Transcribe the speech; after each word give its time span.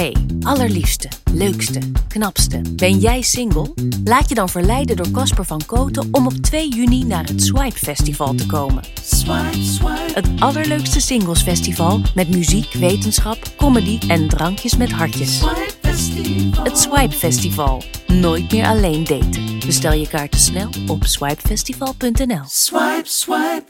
Hey, 0.00 0.16
allerliefste, 0.42 1.08
leukste, 1.32 1.80
knapste. 2.08 2.60
Ben 2.72 2.98
jij 2.98 3.22
single? 3.22 3.72
Laat 4.04 4.28
je 4.28 4.34
dan 4.34 4.48
verleiden 4.48 4.96
door 4.96 5.10
Casper 5.10 5.44
van 5.44 5.60
Koten 5.66 6.08
om 6.12 6.26
op 6.26 6.32
2 6.32 6.68
juni 6.68 7.04
naar 7.04 7.24
het 7.24 7.42
Swipe 7.42 7.76
Festival 7.76 8.34
te 8.34 8.46
komen. 8.46 8.84
Swipe, 9.02 9.62
swipe, 9.62 10.12
Het 10.12 10.28
allerleukste 10.38 11.00
singlesfestival 11.00 12.00
met 12.14 12.28
muziek, 12.28 12.72
wetenschap, 12.72 13.38
comedy 13.56 13.98
en 14.08 14.28
drankjes 14.28 14.76
met 14.76 14.92
hartjes. 14.92 15.38
swipe 15.38 15.72
festival. 15.82 16.64
Het 16.64 16.78
Swipe 16.78 17.16
Festival. 17.16 17.82
Nooit 18.06 18.52
meer 18.52 18.66
alleen 18.66 19.04
daten. 19.04 19.58
Bestel 19.66 19.92
je 19.92 20.08
kaarten 20.08 20.40
snel 20.40 20.68
op 20.86 21.04
swipefestival.nl. 21.04 22.42
Swipe, 22.46 23.02
swipe. 23.04 23.64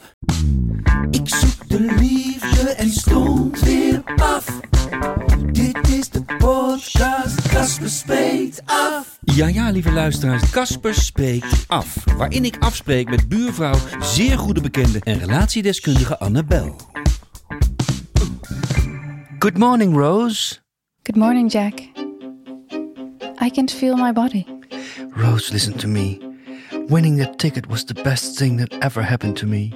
Ik 1.09 1.29
zoek 1.29 1.69
de 1.69 1.95
liefde 1.99 2.69
en 2.69 2.91
stond 2.91 3.59
podcast 6.81 7.47
Casper 7.47 7.87
Spreekt 7.89 8.61
Af. 8.65 9.17
Ja, 9.21 9.47
ja, 9.47 9.69
lieve 9.69 9.91
luisteraars, 9.91 10.49
Casper 10.51 10.93
spreekt 10.93 11.65
af. 11.67 11.95
Waarin 12.17 12.45
ik 12.45 12.57
afspreek 12.59 13.09
met 13.09 13.29
buurvrouw, 13.29 13.75
zeer 13.99 14.37
goede 14.37 14.61
bekende 14.61 14.99
en 15.03 15.19
relatiedeskundige 15.19 16.19
Annabel. 16.19 16.75
Good 19.39 19.57
morning, 19.57 19.97
Rose. 19.97 20.55
Good 21.03 21.15
morning, 21.15 21.51
Jack. 21.51 21.79
I 23.41 23.49
can 23.49 23.69
feel 23.69 23.95
my 23.95 24.11
body. 24.11 24.45
Rose, 25.15 25.51
listen 25.51 25.77
to 25.77 25.87
me. 25.87 26.17
Winning 26.87 27.17
that 27.17 27.39
ticket 27.39 27.67
was 27.67 27.83
the 27.83 28.01
best 28.03 28.37
thing 28.37 28.59
that 28.59 28.83
ever 28.83 29.03
happened 29.09 29.37
to 29.37 29.47
me. 29.47 29.73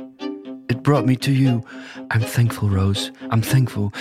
It 0.68 0.82
brought 0.82 1.06
me 1.06 1.16
to 1.16 1.32
you. 1.32 1.62
I'm 2.12 2.22
thankful, 2.22 2.70
Rose. 2.70 3.12
I'm 3.32 3.42
thankful. 3.42 3.92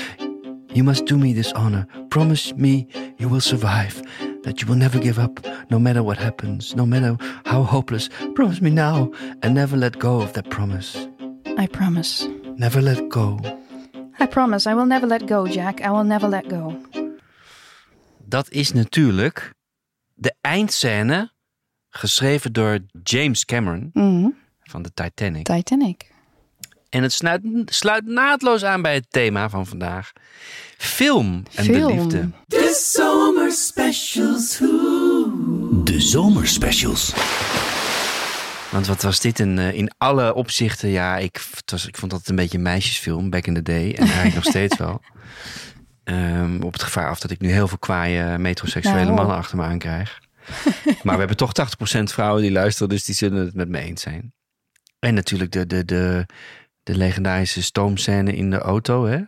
You 0.74 0.84
must 0.84 1.06
do 1.06 1.16
me 1.16 1.32
this 1.34 1.52
honor. 1.52 1.86
Promise 2.08 2.52
me 2.56 2.86
you 3.18 3.28
will 3.30 3.40
survive, 3.40 4.02
that 4.42 4.60
you 4.60 4.66
will 4.68 4.78
never 4.78 4.98
give 4.98 5.18
up, 5.22 5.40
no 5.70 5.78
matter 5.78 6.02
what 6.02 6.18
happens, 6.18 6.74
no 6.74 6.84
matter 6.86 7.16
how 7.44 7.62
hopeless. 7.62 8.08
Promise 8.34 8.60
me 8.60 8.70
now, 8.70 9.10
and 9.42 9.54
never 9.54 9.76
let 9.78 9.98
go 9.98 10.20
of 10.20 10.32
that 10.32 10.48
promise. 10.48 11.08
I 11.58 11.66
promise. 11.68 12.28
Never 12.56 12.82
let 12.82 13.08
go. 13.08 13.38
I 14.18 14.26
promise. 14.26 14.70
I 14.70 14.74
will 14.74 14.86
never 14.86 15.06
let 15.06 15.26
go, 15.26 15.46
Jack. 15.46 15.80
I 15.80 15.90
will 15.90 16.04
never 16.04 16.28
let 16.28 16.48
go. 16.48 16.76
Dat 18.28 18.50
is 18.50 18.72
natuurlijk 18.72 19.52
de 20.14 20.34
eindscène 20.40 21.32
geschreven 21.90 22.52
door 22.52 22.78
James 23.02 23.44
Cameron 23.44 23.90
Mhm. 23.92 24.28
van 24.62 24.82
de 24.82 24.92
Titanic. 24.94 25.44
Titanic. 25.44 26.12
En 26.94 27.02
het 27.02 27.12
sluit, 27.12 27.42
sluit 27.64 28.06
naadloos 28.06 28.64
aan 28.64 28.82
bij 28.82 28.94
het 28.94 29.06
thema 29.10 29.48
van 29.48 29.66
vandaag. 29.66 30.12
Film 30.76 31.42
en 31.54 31.66
de 31.66 31.72
Film. 31.72 31.98
liefde. 31.98 32.30
De 32.46 32.82
zomerspecials. 32.92 34.58
De 35.84 36.00
zomerspecials. 36.00 37.12
Want 38.70 38.86
wat 38.86 39.02
was 39.02 39.20
dit 39.20 39.38
in, 39.38 39.58
eh, 39.58 39.72
in 39.72 39.90
alle 39.98 40.34
opzichten? 40.34 40.88
Ja, 40.88 41.16
ik, 41.16 41.40
het 41.54 41.70
was, 41.70 41.86
ik 41.86 41.96
vond 41.96 42.10
dat 42.10 42.28
een 42.28 42.36
beetje 42.36 42.56
een 42.56 42.62
meisjesfilm 42.62 43.30
back 43.30 43.46
in 43.46 43.54
the 43.54 43.62
day. 43.62 43.92
En 43.92 44.04
eigenlijk 44.04 44.34
nog 44.34 44.44
steeds 44.44 44.76
wel. 44.76 45.00
Ehm, 46.04 46.62
op 46.62 46.72
het 46.72 46.82
gevaar 46.82 47.08
af 47.08 47.20
dat 47.20 47.30
ik 47.30 47.40
nu 47.40 47.50
heel 47.50 47.68
veel 47.68 47.78
kwaaie 47.78 48.38
metroseksuele 48.38 49.04
Nou. 49.04 49.14
mannen 49.14 49.36
achter 49.36 49.56
me 49.56 49.62
aan 49.62 49.78
krijg. 49.78 50.20
maar 51.02 51.14
we 51.14 51.18
hebben 51.18 51.36
toch 51.36 51.52
80% 51.98 52.02
vrouwen 52.02 52.42
die 52.42 52.52
luisteren, 52.52 52.88
dus 52.88 53.04
die 53.04 53.14
zullen 53.14 53.44
het 53.44 53.54
met 53.54 53.68
me 53.68 53.78
eens 53.78 54.02
zijn. 54.02 54.32
En 54.98 55.14
natuurlijk 55.14 55.52
de, 55.52 55.66
de, 55.66 55.84
de, 55.84 56.26
de 56.84 56.96
legendarische 56.96 57.62
stoomscène 57.62 58.36
in 58.36 58.50
de 58.50 58.58
auto, 58.58 59.04
hè? 59.04 59.20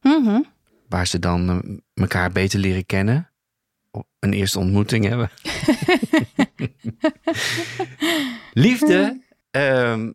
Mhm. 0.00 0.40
waar 0.88 1.06
ze 1.06 1.18
dan 1.18 1.48
eh, 1.48 2.02
elkaar 2.02 2.32
beter 2.32 2.58
leren 2.58 2.86
kennen. 2.86 3.30
Een 4.18 4.32
eerste 4.32 4.58
ontmoeting 4.58 5.04
hebben. 5.04 5.30
liefde 8.52 9.20
ehm, 9.50 10.12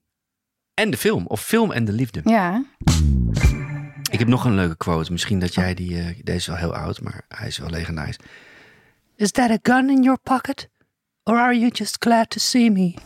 en 0.74 0.90
de 0.90 0.98
film. 0.98 1.26
Of 1.28 1.42
film 1.42 1.72
en 1.72 1.86
de 1.86 1.92
liefde. 1.92 2.22
Ja. 2.24 2.66
Ik 4.12 4.20
heb 4.20 4.28
nog 4.28 4.46
een 4.46 4.56
leuke 4.56 4.78
quote. 4.78 5.12
Misschien 5.12 5.40
dat 5.40 5.54
jij 5.54 5.74
die... 5.74 6.00
eh, 6.00 6.06
deze 6.06 6.36
is 6.38 6.48
wel 6.48 6.56
heel 6.56 6.76
oud, 6.76 7.02
maar 7.02 7.26
hij 7.28 7.48
is 7.48 7.58
wel 7.58 7.70
legendarisch. 7.70 8.18
Is 9.16 9.32
that 9.32 9.50
a 9.50 9.58
gun 9.62 9.90
in 9.90 10.04
your 10.04 10.20
pocket? 10.24 10.70
Or 11.24 11.38
are 11.38 11.60
you 11.60 11.70
just 11.74 11.96
glad 12.00 12.30
to 12.30 12.40
see 12.40 12.72
me? 12.72 12.94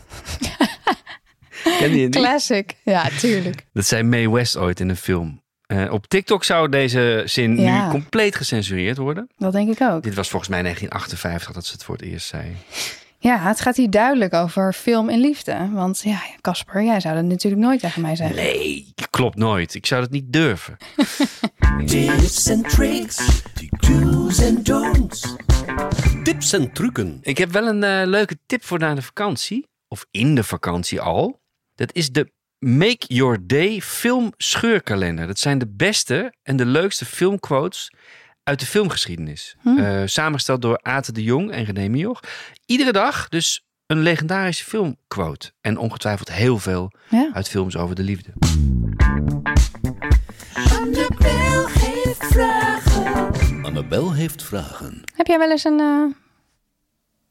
Ken 1.64 1.90
je 1.98 2.10
die? 2.10 2.22
Classic. 2.22 2.76
Ja, 2.84 3.10
tuurlijk. 3.20 3.66
Dat 3.74 3.86
zei 3.86 4.04
Mae 4.04 4.32
West 4.32 4.58
ooit 4.58 4.80
in 4.80 4.90
een 4.90 4.96
film. 4.96 5.42
Eh, 5.68 5.92
op 5.92 6.08
TikTok 6.08 6.44
zou 6.44 6.70
deze 6.70 7.24
zin 7.26 7.60
Ja. 7.60 7.86
nu 7.86 7.92
compleet 7.92 8.36
gecensureerd 8.36 8.98
worden. 8.98 9.28
Dat 9.38 9.52
denk 9.54 9.70
ik 9.70 9.82
ook. 9.82 10.04
Dit 10.04 10.14
was 10.14 10.30
volgens 10.30 10.50
mij 10.52 10.62
1958 10.62 11.52
dat 11.54 11.66
ze 11.66 11.72
het 11.74 11.84
voor 11.84 11.96
het 11.96 12.04
eerst 12.04 12.28
zei. 12.28 12.56
Ja, 13.20 13.38
het 13.40 13.62
gaat 13.62 13.76
hier 13.76 13.90
duidelijk 13.90 14.34
over 14.34 14.74
film 14.74 15.10
en 15.10 15.20
liefde. 15.20 15.70
Want 15.74 16.02
ja, 16.04 16.22
Casper, 16.42 16.84
jij 16.84 17.00
zou 17.00 17.16
dat 17.16 17.24
natuurlijk 17.24 17.62
nooit 17.62 17.80
tegen 17.80 18.02
mij 18.02 18.16
zeggen. 18.16 18.36
Nee, 18.36 18.94
klopt 19.10 19.36
nooit. 19.38 19.74
Ik 19.74 19.86
zou 19.86 20.02
dat 20.02 20.12
niet 20.12 20.34
durven. 20.34 20.78
Tips 21.86 22.48
en 22.48 22.62
tricks. 22.62 23.42
Do's 23.80 24.40
en 24.42 24.64
don'ts. 24.64 25.36
Tips 26.24 26.54
en 26.54 26.72
trucken. 26.72 27.20
Ik 27.22 27.38
heb 27.38 27.52
wel 27.52 27.68
een 27.68 27.84
eh, 27.84 28.02
leuke 28.06 28.38
tip 28.46 28.64
voor 28.64 28.80
na 28.80 28.94
de 28.96 29.02
vakantie. 29.02 29.66
Of 29.88 30.06
in 30.12 30.36
de 30.36 30.44
vakantie 30.44 31.02
al. 31.02 31.40
Dat 31.78 31.94
is 31.94 32.12
de 32.12 32.32
Make 32.60 33.06
Your 33.08 33.38
Day 33.48 33.82
film 33.82 34.34
scheurkalender. 34.38 35.28
Dat 35.28 35.40
zijn 35.40 35.58
de 35.58 35.68
beste 35.68 36.34
en 36.44 36.56
de 36.56 36.66
leukste 36.66 37.06
filmquotes 37.06 37.92
uit 38.44 38.60
de 38.60 38.66
filmgeschiedenis. 38.66 39.56
Eh, 39.64 40.02
samengesteld 40.06 40.62
door 40.62 40.80
Ate 40.82 41.12
de 41.12 41.24
Jong 41.24 41.52
en 41.52 41.64
René 41.64 41.88
Mioch. 41.88 42.20
Iedere 42.66 42.92
dag 42.92 43.30
dus 43.30 43.66
een 43.86 44.00
legendarische 44.00 44.64
filmquote. 44.64 45.52
En 45.62 45.78
ongetwijfeld 45.78 46.32
heel 46.32 46.58
veel 46.58 46.92
Ja. 47.10 47.30
uit 47.34 47.50
films 47.50 47.78
over 47.78 47.96
de 47.96 48.04
liefde. 48.04 48.34
Annabel 50.54 51.68
heeft 51.68 52.26
vragen. 52.26 53.66
Annabel 53.66 54.14
heeft 54.14 54.44
vragen. 54.44 55.02
Heb 55.16 55.28
jij 55.28 55.38
wel 55.38 55.52
eens 55.52 55.64
een 55.64 55.80
eh, 55.80 56.06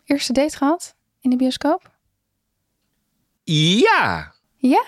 eerste 0.05 0.33
date 0.33 0.57
gehad 0.57 0.95
in 1.21 1.31
de 1.31 1.37
bioscoop? 1.37 1.95
Ja, 3.45 4.35
Ja? 4.57 4.85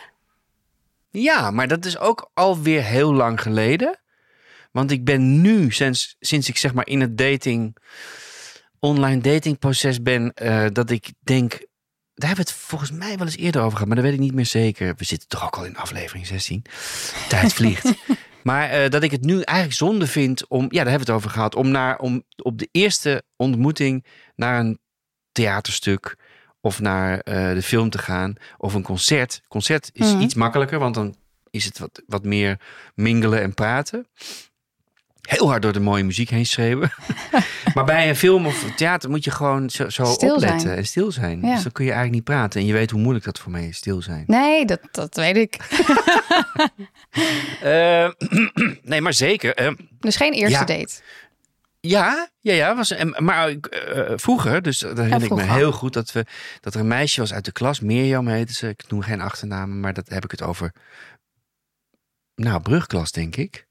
Ja, 1.11 1.51
maar 1.51 1.69
dat 1.69 1.85
is 1.85 1.99
ook 1.99 2.31
alweer 2.35 2.83
heel 2.83 3.15
lang 3.15 3.43
geleden. 3.43 4.01
Want 4.73 4.91
ik 4.91 5.05
ben 5.05 5.41
nu, 5.41 5.71
sinds, 5.71 6.17
sinds 6.21 6.49
ik 6.49 6.57
zeg 6.57 6.75
maar 6.75 6.87
in 6.87 7.01
het 7.01 7.19
dating, 7.19 7.77
online 8.79 9.21
datingproces 9.21 10.03
ben, 10.03 10.33
eh, 10.35 10.67
dat 10.73 10.91
ik 10.91 11.13
denk, 11.21 11.51
daar 12.15 12.29
hebben 12.29 12.45
we 12.45 12.51
het 12.51 12.61
volgens 12.61 12.91
mij 12.91 13.17
wel 13.17 13.27
eens 13.27 13.37
eerder 13.37 13.61
over 13.61 13.73
gehad, 13.73 13.87
maar 13.87 13.97
dat 13.97 14.05
weet 14.05 14.15
ik 14.15 14.21
niet 14.21 14.35
meer 14.35 14.47
zeker. 14.47 14.95
We 14.97 15.05
zitten 15.05 15.29
toch 15.29 15.45
ook 15.45 15.57
al 15.57 15.65
in 15.65 15.77
aflevering 15.77 16.27
16. 16.27 16.65
Tijd 17.29 17.53
vliegt. 17.53 17.93
maar 18.43 18.71
eh, 18.71 18.91
dat 18.91 19.03
ik 19.03 19.11
het 19.11 19.25
nu 19.25 19.41
eigenlijk 19.41 19.79
zonde 19.79 20.07
vind 20.07 20.49
om, 20.49 20.63
ja, 20.63 20.69
daar 20.69 20.91
hebben 20.91 21.07
we 21.07 21.13
het 21.13 21.21
over 21.23 21.31
gehad, 21.31 21.55
om, 21.55 21.69
naar, 21.69 21.99
om 21.99 22.23
op 22.37 22.59
de 22.59 22.69
eerste 22.71 23.23
ontmoeting 23.37 24.05
naar 24.37 24.61
een 24.61 24.79
theaterstuk 25.33 26.17
of 26.69 26.81
naar 26.81 27.19
eh, 27.21 27.53
de 27.55 27.63
film 27.63 27.91
te 27.91 27.99
gaan 27.99 28.35
of 28.59 28.75
een 28.75 28.83
concert. 28.83 29.41
Concert 29.49 29.91
is 29.93 30.13
Mhm. 30.13 30.21
iets 30.21 30.35
makkelijker, 30.35 30.79
want 30.79 30.95
dan 30.95 31.17
is 31.51 31.65
het 31.65 31.79
wat, 31.79 32.03
wat 32.07 32.25
meer 32.25 32.61
mingelen 32.95 33.43
en 33.43 33.55
praten. 33.55 34.07
Heel 35.29 35.49
hard 35.49 35.63
door 35.63 35.73
de 35.73 35.81
mooie 35.81 36.05
muziek 36.05 36.29
heen 36.31 36.47
schreeuwen. 36.47 36.91
maar 37.75 37.85
bij 37.85 38.09
een 38.09 38.17
film 38.17 38.47
of 38.47 38.63
een 38.65 38.75
theater 38.75 39.11
moet 39.11 39.25
je 39.25 39.31
gewoon 39.31 39.71
zo, 39.71 39.89
zo 39.89 40.05
Stil 40.05 40.35
opletten 40.35 40.61
zijn. 40.61 40.77
en 40.77 40.87
stil 40.87 41.13
zijn. 41.13 41.41
Ja. 41.43 41.55
Dus 41.55 41.63
dan 41.63 41.73
kun 41.73 41.85
je 41.85 41.91
eigenlijk 41.93 42.21
niet 42.27 42.37
praten. 42.37 42.61
En 42.61 42.67
je 42.67 42.73
weet 42.73 42.91
hoe 42.91 43.01
moeilijk 43.01 43.25
dat 43.25 43.39
voor 43.39 43.53
mij 43.53 43.67
is, 43.69 43.77
stil 43.77 44.03
zijn. 44.03 44.25
Nee, 44.27 44.65
dat, 44.65 44.81
dat 44.91 45.15
weet 45.17 45.37
ik. 45.37 45.57
Eh, 47.63 48.09
nee, 48.83 49.01
maar 49.01 49.13
zeker. 49.15 49.55
eh, 49.55 49.73
Dus 50.01 50.17
geen 50.17 50.33
eerste 50.33 50.59
Ja. 50.59 50.65
date. 50.65 51.01
Ja, 51.81 52.29
ja, 52.41 52.53
ja. 52.55 52.75
Was, 52.77 52.91
en- 52.91 53.15
maar 53.25 53.49
eh, 53.49 54.13
vroeger, 54.17 54.63
dus 54.63 54.79
dat 54.79 54.97
herinner 54.97 55.23
ik 55.23 55.29
me 55.35 55.43
heel 55.59 55.73
goed, 55.73 55.93
dat, 55.93 56.13
we, 56.13 56.25
dat 56.61 56.75
er 56.75 56.81
een 56.81 56.87
meisje 56.87 57.21
was 57.21 57.33
uit 57.33 57.45
de 57.45 57.53
klas, 57.53 57.81
Mirjam 57.81 58.29
heette 58.29 58.53
ze. 58.53 58.69
Ik 58.69 58.85
noem 58.89 59.01
geen 59.03 59.21
achternamen, 59.21 59.81
maar 59.81 59.93
dat 59.93 60.09
heb 60.09 60.25
ik 60.25 60.31
het 60.31 60.43
over. 60.43 60.73
Nou, 62.35 62.61
brugklas, 62.63 63.13
denk 63.13 63.37
ik. 63.37 63.67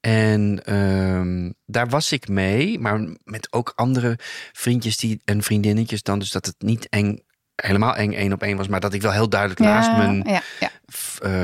En 0.00 0.60
ehm, 0.64 1.50
daar 1.66 1.88
was 1.88 2.12
ik 2.12 2.28
mee, 2.28 2.78
maar 2.78 3.00
met 3.24 3.52
ook 3.52 3.72
andere 3.76 4.18
vriendjes 4.52 4.96
die, 4.96 5.20
en 5.24 5.42
vriendinnetjes 5.42 6.02
dan. 6.02 6.18
Dus 6.18 6.30
dat 6.30 6.46
het 6.46 6.54
niet 6.58 6.88
eng, 6.88 7.18
helemaal 7.54 7.96
eng 7.96 8.12
één 8.12 8.32
op 8.32 8.42
één 8.42 8.56
was, 8.56 8.68
maar 8.68 8.80
dat 8.80 8.92
ik 8.94 9.02
wel 9.02 9.12
heel 9.12 9.28
duidelijk 9.28 9.60
naast 9.60 9.92
mijn 9.96 10.22
ja, 10.60 10.70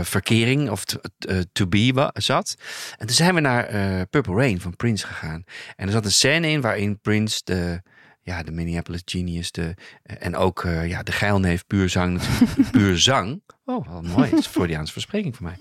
verkering 0.03 0.71
of 0.71 0.85
eh, 1.19 1.39
to 1.53 1.67
be 1.67 2.11
zat. 2.15 2.55
En 2.97 3.07
toen 3.07 3.17
zijn 3.17 3.35
we 3.35 3.41
naar 3.41 3.65
eh, 3.65 4.01
Purple 4.11 4.35
Rain 4.35 4.61
van 4.61 4.77
Prince 4.77 5.07
gegaan. 5.07 5.45
En 5.77 5.87
er 5.87 5.93
zat 5.93 6.05
een 6.05 6.13
scène 6.13 6.49
in 6.49 6.61
waarin 6.61 7.01
Prince 7.01 7.41
de, 7.45 7.83
ja, 8.21 8.43
de 8.43 8.53
Minneapolis 8.53 9.03
Genius 9.05 9.53
de, 9.53 9.75
eh, 10.03 10.17
en 10.19 10.37
ook 10.37 10.65
eh, 10.65 10.89
ja, 10.89 11.03
de 11.03 11.13
geilneef 11.13 11.67
puur 11.67 11.89
zang, 11.89 12.13
natuurlijk. 12.13 12.71
puur 12.77 12.99
zang. 12.99 13.43
Oh, 13.65 13.87
wel 13.87 14.03
mooi. 14.03 14.31
Dat 14.31 14.39
is 14.39 14.47
een 14.47 14.53
Freudiaanse 14.53 14.93
verspreking 14.93 15.37
voor 15.37 15.47
mij. 15.47 15.57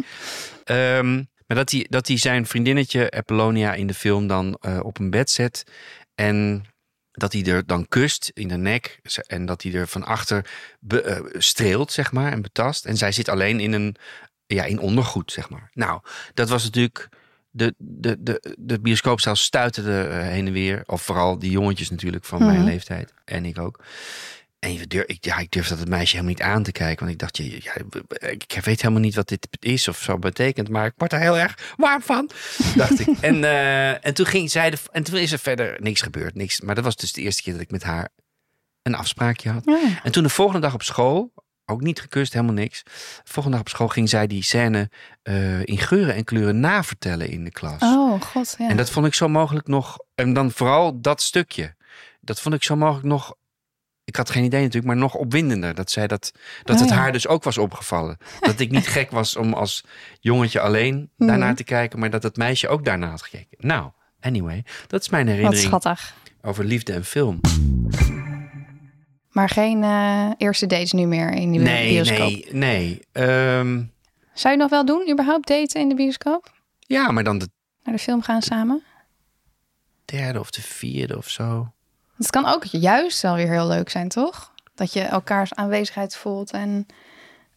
Ehm, 0.63 1.24
Maar 1.48 1.57
dat 1.57 1.71
hij, 1.71 1.86
dat 1.89 2.07
hij 2.07 2.18
zijn 2.18 2.45
vriendinnetje 2.45 3.12
Apollonia 3.12 3.74
in 3.74 3.88
de 3.88 3.94
film 3.94 4.27
dan 4.27 4.57
eh, 4.62 4.80
op 4.81 5.00
een 5.00 5.10
bed 5.10 5.30
zet. 5.30 5.63
En 6.16 6.63
dat 7.19 7.33
hij 7.33 7.45
er 7.45 7.66
dan 7.66 7.88
kust 7.88 8.31
in 8.33 8.48
de 8.48 8.57
nek. 8.57 9.00
En 9.27 9.45
dat 9.45 9.62
hij 9.63 9.74
er 9.74 9.88
van 9.88 10.04
achter 10.04 10.45
be- 10.80 11.01
eh, 11.01 11.19
streelt, 11.42 11.92
zeg 11.92 12.12
maar, 12.12 12.31
en 12.31 12.42
betast. 12.42 12.86
En 12.86 12.98
zij 12.98 13.12
zit 13.12 13.30
alleen 13.30 13.60
in 13.60 13.74
een 13.74 13.95
ja, 14.45 14.63
in 14.63 14.80
ondergoed, 14.80 15.31
zeg 15.31 15.50
maar. 15.50 15.69
Nou, 15.74 16.01
dat 16.33 16.50
was 16.50 16.63
natuurlijk. 16.63 17.10
De, 17.51 17.74
de, 17.77 18.16
de, 18.19 18.56
de 18.60 18.80
bioscoopzaal 18.80 19.36
stuiterde 19.36 20.01
eh, 20.01 20.21
heen 20.21 20.48
en 20.48 20.54
weer. 20.54 20.83
Of 20.86 21.01
vooral 21.01 21.39
die 21.39 21.51
jongetjes 21.51 21.89
natuurlijk 21.89 22.25
van 22.25 22.45
mijn 22.45 22.57
Mhm. 22.57 22.66
leeftijd. 22.68 23.13
En 23.25 23.45
ik 23.45 23.60
ook. 23.60 23.83
En 24.60 24.74
je 24.74 24.88
durf, 24.88 25.06
ik, 25.06 25.26
ja, 25.26 25.38
ik 25.38 25.52
durfde 25.52 25.70
dat 25.70 25.80
het 25.80 25.90
meisje 25.90 26.16
helemaal 26.16 26.34
niet 26.34 26.42
aan 26.42 26.64
te 26.64 26.72
kijken. 26.72 27.00
Want 27.00 27.12
ik 27.12 27.20
dacht, 27.20 27.38
ja, 27.38 27.58
ja, 27.60 27.74
ik 28.30 28.60
weet 28.64 28.82
helemaal 28.82 29.02
niet 29.02 29.16
wat 29.16 29.28
dit 29.28 29.48
is 29.60 29.88
of 29.88 29.98
zo 29.98 30.18
betekent. 30.18 30.70
Maar 30.70 30.86
ik 30.86 30.94
word 30.98 31.14
er 31.14 31.20
heel 31.20 31.38
erg 31.38 31.74
warm 31.78 32.02
van, 32.02 32.30
dacht 32.76 33.00
ik. 33.00 33.08
En, 33.22 33.44
eh, 33.44 34.06
en 34.06 34.14
toen 34.14 34.26
ging 34.26 34.52
zij, 34.52 34.70
de, 34.70 34.78
en 34.92 35.04
toen 35.04 35.18
is 35.18 35.32
er 35.32 35.40
verder 35.40 35.78
niks 35.82 36.02
gebeurd. 36.02 36.36
Niks. 36.36 36.62
Maar 36.62 36.76
dat 36.76 36.84
was 36.84 36.96
dus 36.96 37.14
de 37.14 37.22
eerste 37.22 37.42
keer 37.42 37.54
dat 37.54 37.62
ik 37.62 37.72
met 37.72 37.84
haar 37.84 38.10
een 38.82 38.96
afspraakje 38.96 39.50
had. 39.50 39.66
Ja. 39.66 40.00
En 40.04 40.12
toen 40.12 40.24
de 40.24 40.30
volgende 40.30 40.62
dag 40.62 40.74
op 40.74 40.84
school, 40.84 41.34
ook 41.66 41.82
niet 41.82 42.00
gekust, 42.00 42.34
helemaal 42.34 42.54
niks. 42.54 42.84
De 42.84 42.92
volgende 43.24 43.58
dag 43.58 43.66
op 43.66 43.72
school 43.72 43.88
ging 43.88 44.10
zij 44.10 44.28
die 44.28 44.44
scène 44.44 44.90
eh, 45.22 45.66
in 45.66 45.78
geuren 45.78 46.16
en 46.16 46.24
kleuren 46.24 46.60
navertellen 46.60 47.30
in 47.30 47.44
de 47.44 47.52
klas. 47.52 47.82
Oh, 47.82 48.22
god. 48.22 48.56
Ja. 48.58 48.70
En 48.70 48.78
dat 48.78 48.90
vond 48.90 49.06
ik 49.06 49.14
zo 49.14 49.28
mogelijk 49.28 49.68
nog, 49.68 49.98
en 50.16 50.34
dan 50.34 50.52
vooral 50.52 51.02
dat 51.02 51.22
stukje. 51.22 51.76
Dat 52.22 52.42
vond 52.42 52.56
ik 52.56 52.64
zo 52.64 52.76
mogelijk 52.76 53.08
nog, 53.08 53.36
ik 54.10 54.16
had 54.16 54.30
geen 54.30 54.44
idee 54.44 54.60
natuurlijk, 54.60 54.86
maar 54.88 54.96
nog 54.98 55.16
opwindender. 55.16 55.74
Dat 55.76 55.92
zij 55.92 56.08
dat, 56.08 56.32
dat 56.64 56.76
Oh, 56.76 56.82
het 56.82 56.90
ja. 56.92 56.96
haar 56.96 57.12
dus 57.12 57.28
ook 57.28 57.44
was 57.44 57.58
opgevallen. 57.58 58.18
Dat 58.40 58.60
ik 58.60 58.72
niet 58.72 58.88
gek 58.98 59.12
was 59.12 59.36
om 59.36 59.54
als 59.54 59.84
jongetje 60.20 60.60
alleen 60.60 61.10
Mhm. 61.18 61.30
daarnaar 61.30 61.56
te 61.56 61.64
kijken, 61.64 62.00
maar 62.00 62.10
dat 62.10 62.24
het 62.24 62.38
meisje 62.38 62.68
ook 62.68 62.86
daarna 62.86 63.10
had 63.10 63.22
gekeken. 63.22 63.58
Nou, 63.68 63.92
anyway, 64.20 64.64
dat 64.88 65.02
is 65.02 65.10
mijn 65.10 65.26
Wat 65.26 65.36
herinnering 65.36 65.68
schattig. 65.68 66.14
over 66.42 66.64
liefde 66.66 66.94
en 66.94 67.06
film. 67.06 67.40
Maar 69.30 69.50
geen 69.50 69.84
eh, 69.84 70.30
eerste 70.38 70.66
dates 70.66 70.92
nu 70.92 71.06
meer 71.06 71.32
in 71.32 71.52
die 71.52 71.62
Nee, 71.62 71.94
bioscoop. 71.94 72.18
nee, 72.30 72.46
nee. 72.52 73.00
Ehm, 73.12 73.84
Zou 74.34 74.54
je 74.54 74.60
nog 74.60 74.70
wel 74.70 74.86
doen, 74.86 75.10
überhaupt 75.12 75.48
daten 75.48 75.82
in 75.82 75.90
de 75.90 75.96
bioscoop? 75.96 76.52
ja, 76.80 77.12
maar 77.12 77.24
dan 77.24 77.38
de 77.38 77.50
Naar 77.84 77.96
de 77.96 78.02
film 78.02 78.22
gaan 78.22 78.42
samen? 78.42 78.84
derde 80.06 80.40
of 80.40 80.52
de 80.52 80.62
vierde 80.62 81.18
of 81.18 81.30
zo. 81.30 81.74
Het 82.19 82.30
kan 82.30 82.45
ook 82.45 82.63
juist 82.66 83.21
wel 83.21 83.36
weer 83.36 83.50
heel 83.50 83.68
leuk 83.68 83.89
zijn, 83.89 84.10
toch? 84.10 84.54
Dat 84.75 84.94
je 84.94 85.01
elkaars 85.01 85.54
aanwezigheid 85.54 86.16
voelt 86.16 86.51
en... 86.51 86.86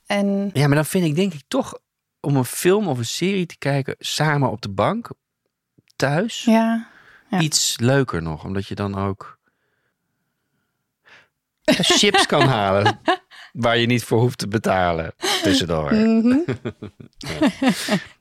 en 0.06 0.50
Ja, 0.52 0.66
maar 0.66 0.76
dan 0.76 0.84
vind 0.84 1.04
ik 1.04 1.14
denk 1.14 1.32
ik 1.32 1.42
toch 1.48 1.78
om 2.20 2.36
een 2.36 2.44
film 2.44 2.88
of 2.88 2.98
een 2.98 3.04
serie 3.04 3.46
te 3.46 3.58
kijken 3.58 3.94
samen 3.98 4.50
op 4.50 4.62
de 4.62 4.68
bank 4.68 5.10
thuis 5.96 6.44
ja, 6.44 6.88
Ja. 7.30 7.40
iets 7.40 7.78
leuker 7.78 8.22
nog, 8.22 8.44
omdat 8.44 8.66
je 8.66 8.74
dan 8.74 8.98
ook 8.98 9.38
chips 11.98 12.26
kan 12.26 12.48
halen 12.48 13.00
waar 13.52 13.78
je 13.78 13.86
niet 13.86 14.04
voor 14.04 14.20
hoeft 14.20 14.38
te 14.38 14.48
betalen 14.48 15.14
tussendoor. 15.42 15.94
Mhm. 16.22 16.38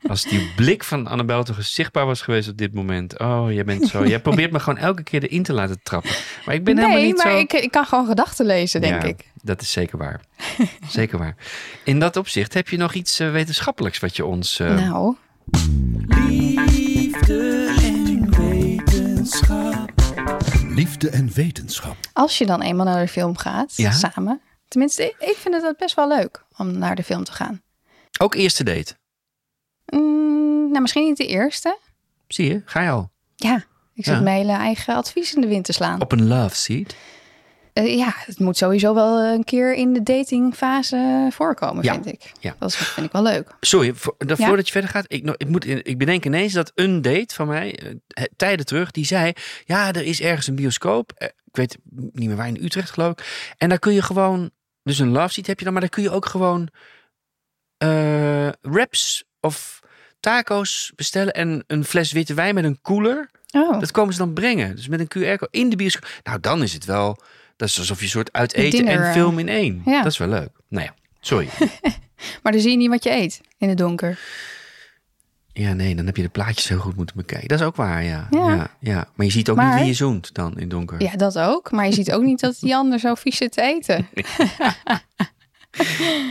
Als 0.08 0.24
die 0.24 0.52
blik 0.56 0.84
van 0.84 1.08
Annabel 1.08 1.44
toch 1.44 1.58
eens 1.58 1.74
zichtbaar 1.74 2.06
was 2.06 2.22
geweest 2.22 2.50
op 2.50 2.58
dit 2.58 2.74
moment. 2.74 3.20
Oh, 3.20 3.52
jij 3.52 3.64
bent 3.66 3.88
zo. 3.88 4.06
Jij 4.08 4.20
probeert 4.22 4.52
me 4.52 4.60
gewoon 4.60 4.80
elke 4.80 5.04
keer 5.04 5.24
erin 5.24 5.44
te 5.44 5.54
laten 5.54 5.80
trappen. 5.84 6.12
Maar 6.46 6.56
ik 6.56 6.64
ben 6.64 6.76
helemaal 6.78 6.98
nee, 6.98 7.06
niet 7.06 7.24
maar 7.24 7.32
zo. 7.32 7.38
ik, 7.38 7.54
ik 7.54 7.72
kan 7.72 7.86
gewoon 7.86 8.06
gedachten 8.06 8.46
lezen, 8.46 8.82
denk 8.82 9.02
Ja, 9.02 9.08
ik. 9.08 9.26
Dat 9.44 9.62
is 9.62 9.72
zeker 9.72 9.98
waar. 9.98 10.22
zeker 10.90 11.18
waar. 11.18 11.36
In 11.84 12.00
dat 12.00 12.18
opzicht 12.18 12.54
heb 12.54 12.70
je 12.70 12.78
nog 12.78 12.94
iets 12.94 13.20
eh, 13.20 13.32
wetenschappelijks 13.32 14.00
wat 14.00 14.16
je 14.16 14.26
ons. 14.26 14.60
eh, 14.60 14.76
Nou, 14.76 15.16
Liefde 16.68 17.74
en 17.82 18.30
wetenschap. 18.38 19.90
Liefde 20.68 21.10
en 21.10 21.30
wetenschap. 21.34 21.96
als 22.14 22.38
je 22.38 22.46
dan 22.46 22.62
eenmaal 22.62 22.86
naar 22.86 23.02
de 23.06 23.12
film 23.12 23.38
gaat, 23.38 23.74
Ja? 23.76 23.92
samen. 23.92 24.42
Tenminste, 24.72 25.04
ik- 25.20 25.36
vind 25.38 25.62
het 25.62 25.78
best 25.78 25.96
wel 25.96 26.08
leuk 26.08 26.44
om 26.58 26.78
naar 26.78 26.96
de 26.96 27.04
film 27.04 27.24
te 27.24 27.32
gaan. 27.32 27.62
Ook 28.20 28.36
eerste 28.36 28.64
date. 28.64 28.96
Mm, 29.86 30.70
nou, 30.70 30.82
misschien 30.82 31.04
niet 31.04 31.18
de 31.18 31.28
eerste. 31.28 31.78
Zie 32.28 32.48
je, 32.48 32.62
ga 32.66 32.82
je 32.82 32.90
al. 32.90 33.12
Ja, 33.36 33.56
ik 33.94 34.06
zit 34.06 34.14
Ja. 34.16 34.22
mijn 34.22 34.36
hele 34.38 34.52
eigen 34.52 34.96
advies 34.96 35.34
in 35.34 35.42
de 35.42 35.48
wind 35.48 35.66
te 35.66 35.74
slaan. 35.74 36.02
Op 36.02 36.12
een 36.12 36.28
love 36.28 36.56
seat. 36.56 36.96
Eh, 37.74 37.98
ja, 37.98 38.14
het 38.16 38.40
moet 38.40 38.58
sowieso 38.58 38.94
wel 38.94 39.20
een 39.20 39.44
keer 39.44 39.74
in 39.74 39.94
de 39.94 40.04
datingfase 40.04 41.28
voorkomen, 41.32 41.84
Ja. 41.84 41.94
vind 41.94 42.06
ik. 42.06 42.32
Ja. 42.40 42.56
Dat 42.60 42.76
vind 42.76 43.06
ik 43.06 43.12
wel 43.12 43.22
leuk. 43.24 43.56
Sorry, 43.60 43.88
Ja? 43.88 44.36
voordat 44.36 44.66
je 44.66 44.72
verder 44.72 44.90
gaat. 44.90 45.06
Ik, 45.08 45.36
ik, 45.38 45.48
moet, 45.48 45.68
ik 45.68 45.98
bedenk 45.98 46.26
ineens 46.26 46.54
dat 46.54 46.72
een 46.76 47.02
date 47.02 47.36
van 47.36 47.48
mij, 47.48 47.80
eh, 48.08 48.24
tijden 48.36 48.66
terug, 48.66 48.92
die 48.92 49.06
zei... 49.06 49.34
Ja, 49.66 49.88
er 49.88 50.04
is 50.04 50.22
ergens 50.22 50.48
een 50.48 50.56
bioscoop. 50.56 51.12
eh, 51.16 51.28
Ik 51.28 51.58
weet 51.58 51.78
niet 51.92 52.28
meer 52.28 52.36
waar, 52.36 52.48
in 52.48 52.64
Utrecht 52.64 52.90
geloof 52.92 53.12
ik. 53.12 53.54
En 53.58 53.70
daar 53.70 53.80
kun 53.80 53.94
je 53.94 54.02
gewoon... 54.02 54.52
Dus 54.84 55.00
een 55.00 55.12
love 55.12 55.34
seat 55.34 55.48
heb 55.48 55.58
je 55.58 55.64
dan, 55.64 55.74
maar 55.74 55.82
daar 55.82 55.92
kun 55.92 56.04
je 56.04 56.12
ook 56.12 56.26
gewoon... 56.26 56.68
eh 57.78 58.50
wraps 58.62 59.24
of 59.40 59.80
taco's 60.20 60.92
bestellen 60.96 61.34
en 61.34 61.64
een 61.68 61.86
fles 61.86 62.12
witte 62.12 62.34
wijn 62.34 62.56
met 62.56 62.64
een 62.64 62.82
koeler. 62.82 63.30
Oh, 63.52 63.80
Dat 63.80 63.92
komen 63.92 64.14
ze 64.14 64.20
dan 64.20 64.34
brengen. 64.34 64.76
Dus 64.76 64.88
met 64.88 65.00
een 65.00 65.08
QR-code 65.08 65.48
in 65.52 65.70
de 65.70 65.76
bioscoop. 65.76 66.08
Nou, 66.24 66.40
dan 66.40 66.62
is 66.64 66.74
het 66.74 66.86
wel... 66.86 67.18
Dat 67.56 67.70
is 67.70 67.80
alsof 67.80 67.98
je 67.98 68.04
een 68.04 68.10
soort 68.10 68.32
uit 68.32 68.54
eten 68.54 68.72
dinner, 68.86 69.02
en 69.02 69.08
eh, 69.08 69.12
film 69.12 69.40
in 69.40 69.50
één. 69.50 69.82
ja. 69.86 70.02
Dat 70.02 70.12
is 70.12 70.18
wel 70.18 70.28
leuk. 70.28 70.50
Nou 70.68 70.86
ja, 70.86 70.94
sorry. 71.20 71.48
maar 72.44 72.52
dan 72.52 72.62
zie 72.62 72.72
je 72.72 72.78
niet 72.78 72.90
wat 72.90 73.04
je 73.04 73.12
eet 73.12 73.42
in 73.58 73.70
het 73.70 73.78
donker. 73.78 74.20
Ja, 75.54 75.74
nee, 75.74 75.96
dan 75.96 76.06
heb 76.06 76.16
je 76.16 76.22
de 76.22 76.30
plaatjes 76.30 76.68
heel 76.68 76.80
goed 76.80 76.96
moeten 76.96 77.16
bekijken. 77.16 77.48
Dat 77.48 77.60
is 77.60 77.66
ook 77.66 77.76
waar, 77.76 78.04
ja. 78.04 78.28
Ja. 78.30 78.54
ja. 78.54 78.68
ja, 78.80 79.08
Maar 79.16 79.26
je 79.26 79.32
ziet 79.32 79.50
ook 79.50 79.56
Maar- 79.56 79.70
niet 79.70 79.78
wie 79.78 79.86
je 79.88 79.94
zoent 79.94 80.34
dan 80.34 80.52
in 80.54 80.60
het 80.60 80.70
donker. 80.70 81.02
Ja, 81.02 81.16
dat 81.16 81.40
ook. 81.40 81.72
Maar 81.72 81.86
je 81.86 81.94
ziet 81.94 82.12
ook 82.12 82.24
niet 82.24 82.40
dat 82.40 82.58
die 82.60 82.76
ander 82.76 83.00
zo 83.00 83.16
vies 83.16 83.38
zit 83.38 83.52
te 83.52 83.62
eten. 83.62 84.08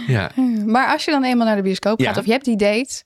Ja. 0.07 0.31
Maar 0.67 0.93
als 0.93 1.05
je 1.05 1.11
dan 1.11 1.25
eenmaal 1.25 1.47
naar 1.47 1.57
de 1.57 1.63
bioscoop 1.63 2.01
gaat 2.01 2.15
Ja. 2.15 2.21
of 2.21 2.27
je 2.27 2.33
hebt 2.33 2.45
die 2.45 2.57
date... 2.57 3.03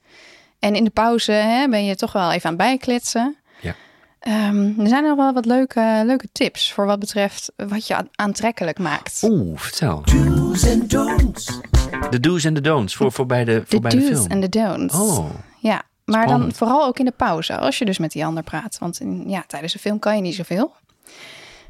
en 0.58 0.74
in 0.74 0.84
de 0.84 0.90
pauze 0.90 1.32
hè, 1.32 1.68
ben 1.68 1.84
je 1.84 1.94
toch 1.96 2.12
wel 2.12 2.32
even 2.32 2.50
aan 2.50 2.56
bijkletsen... 2.56 3.36
Ja. 3.60 3.74
Ehm, 4.20 4.80
er 4.80 4.88
zijn 4.88 5.04
nog 5.04 5.16
wel 5.16 5.32
wat 5.32 5.44
leuke, 5.46 6.02
leuke 6.06 6.28
tips 6.32 6.72
voor 6.72 6.86
wat 6.86 6.98
betreft 6.98 7.52
wat 7.56 7.86
je 7.86 8.08
aantrekkelijk 8.14 8.78
maakt. 8.78 9.20
Oeh, 9.22 9.58
vertel. 9.58 10.02
Do's 10.04 10.66
and 10.70 10.90
don'ts. 10.90 11.60
De 12.10 12.20
do's 12.20 12.44
en 12.44 12.54
de 12.54 12.60
don'ts 12.60 12.94
voor, 12.94 13.12
voor 13.12 13.26
bij 13.26 13.44
de, 13.44 13.52
voor 13.66 13.80
De 13.80 13.80
bij 13.80 13.90
de 13.90 13.96
do's 13.98 14.08
film. 14.08 14.26
en 14.26 14.40
de 14.40 14.48
don'ts. 14.48 14.94
Oh, 15.00 15.30
Maar 16.04 16.26
dan 16.26 16.52
vooral 16.52 16.86
ook 16.86 16.98
in 16.98 17.04
de 17.04 17.14
pauze, 17.16 17.58
als 17.58 17.78
je 17.78 17.84
dus 17.84 17.98
met 17.98 18.12
die 18.12 18.24
ander 18.24 18.42
praat. 18.42 18.78
Want 18.78 19.00
in, 19.00 19.28
ja, 19.28 19.44
tijdens 19.46 19.74
een 19.74 19.80
film 19.80 19.98
kan 19.98 20.16
je 20.16 20.22
niet 20.22 20.34
zoveel. 20.34 20.74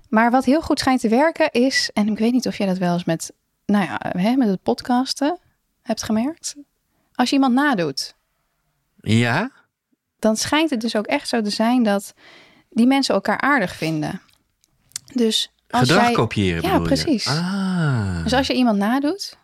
Maar 0.08 0.30
wat 0.30 0.44
heel 0.44 0.62
goed 0.62 0.78
schijnt 0.78 1.00
te 1.00 1.08
werken 1.08 1.50
is, 1.50 1.90
en 1.92 2.08
ik 2.08 2.18
weet 2.18 2.32
niet 2.32 2.46
of 2.46 2.56
jij 2.56 2.66
dat 2.66 2.78
wel 2.78 2.92
eens 2.92 3.04
met, 3.04 3.32
nou 3.66 3.84
ja, 3.84 4.00
hè, 4.18 4.36
met 4.36 4.48
het 4.48 4.62
podcasten 4.62 5.38
hebt 5.82 6.02
gemerkt. 6.02 6.54
Als 7.14 7.28
je 7.28 7.34
iemand 7.34 7.54
nadoet, 7.54 8.14
ja? 9.00 9.50
dan 10.18 10.36
schijnt 10.36 10.70
het 10.70 10.80
dus 10.80 10.96
ook 10.96 11.06
echt 11.06 11.28
zo 11.28 11.42
te 11.42 11.50
zijn 11.50 11.82
dat 11.82 12.14
die 12.70 12.86
mensen 12.86 13.14
elkaar 13.14 13.40
aardig 13.40 13.74
vinden. 13.74 14.20
Dus 15.14 15.52
als 15.70 15.88
Gedrag 15.88 16.04
jij, 16.04 16.12
kopiëren 16.12 16.62
Ja, 16.62 16.78
precies. 16.78 17.26
Ah. 17.26 18.22
Dus 18.22 18.32
als 18.32 18.46
je 18.46 18.54
iemand 18.54 18.78
nadoet, 18.78 19.36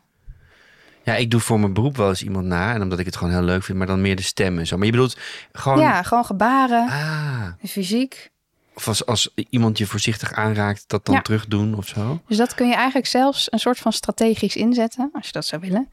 Ja, 1.04 1.14
ik 1.16 1.30
doe 1.30 1.40
voor 1.40 1.60
mijn 1.60 1.72
beroep 1.72 1.96
wel 1.96 2.08
eens 2.08 2.22
iemand 2.22 2.46
na. 2.46 2.74
En 2.74 2.82
omdat 2.82 2.98
ik 2.98 3.06
het 3.06 3.16
gewoon 3.16 3.32
heel 3.32 3.42
leuk 3.42 3.62
vind. 3.62 3.78
Maar 3.78 3.86
dan 3.86 4.00
meer 4.00 4.16
de 4.16 4.22
stem 4.22 4.58
en 4.58 4.66
zo. 4.66 4.76
Maar 4.76 4.86
je 4.86 4.92
bedoelt 4.92 5.18
gewoon... 5.52 5.78
ja, 5.78 6.02
gewoon 6.02 6.24
gebaren, 6.24 6.88
Ah. 6.88 7.46
fysiek. 7.68 8.30
Of 8.74 8.88
als, 8.88 9.06
als 9.06 9.34
iemand 9.50 9.78
je 9.78 9.86
voorzichtig 9.86 10.32
aanraakt, 10.32 10.84
dat 10.86 11.06
dan 11.06 11.14
Ja. 11.14 11.20
terug 11.20 11.46
doen 11.46 11.74
of 11.74 11.86
zo. 11.86 12.20
Dus 12.26 12.36
dat 12.36 12.54
kun 12.54 12.68
je 12.68 12.74
eigenlijk 12.74 13.06
zelfs 13.06 13.52
een 13.52 13.58
soort 13.58 13.78
van 13.78 13.92
strategisch 13.92 14.56
inzetten, 14.56 15.10
als 15.12 15.26
je 15.26 15.32
dat 15.32 15.46
zou 15.46 15.60
willen. 15.60 15.88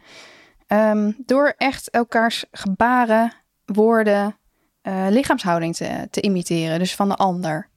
Ehm, 0.68 1.12
door 1.26 1.54
echt 1.58 1.90
elkaars 1.90 2.46
gebaren, 2.52 3.34
woorden, 3.66 4.36
eh, 4.82 5.06
lichaamshouding 5.10 5.76
te, 5.76 6.08
te 6.12 6.22
imiteren. 6.22 6.80
Dus 6.80 6.96
van 6.96 7.08
de 7.10 7.16
ander. 7.16 7.70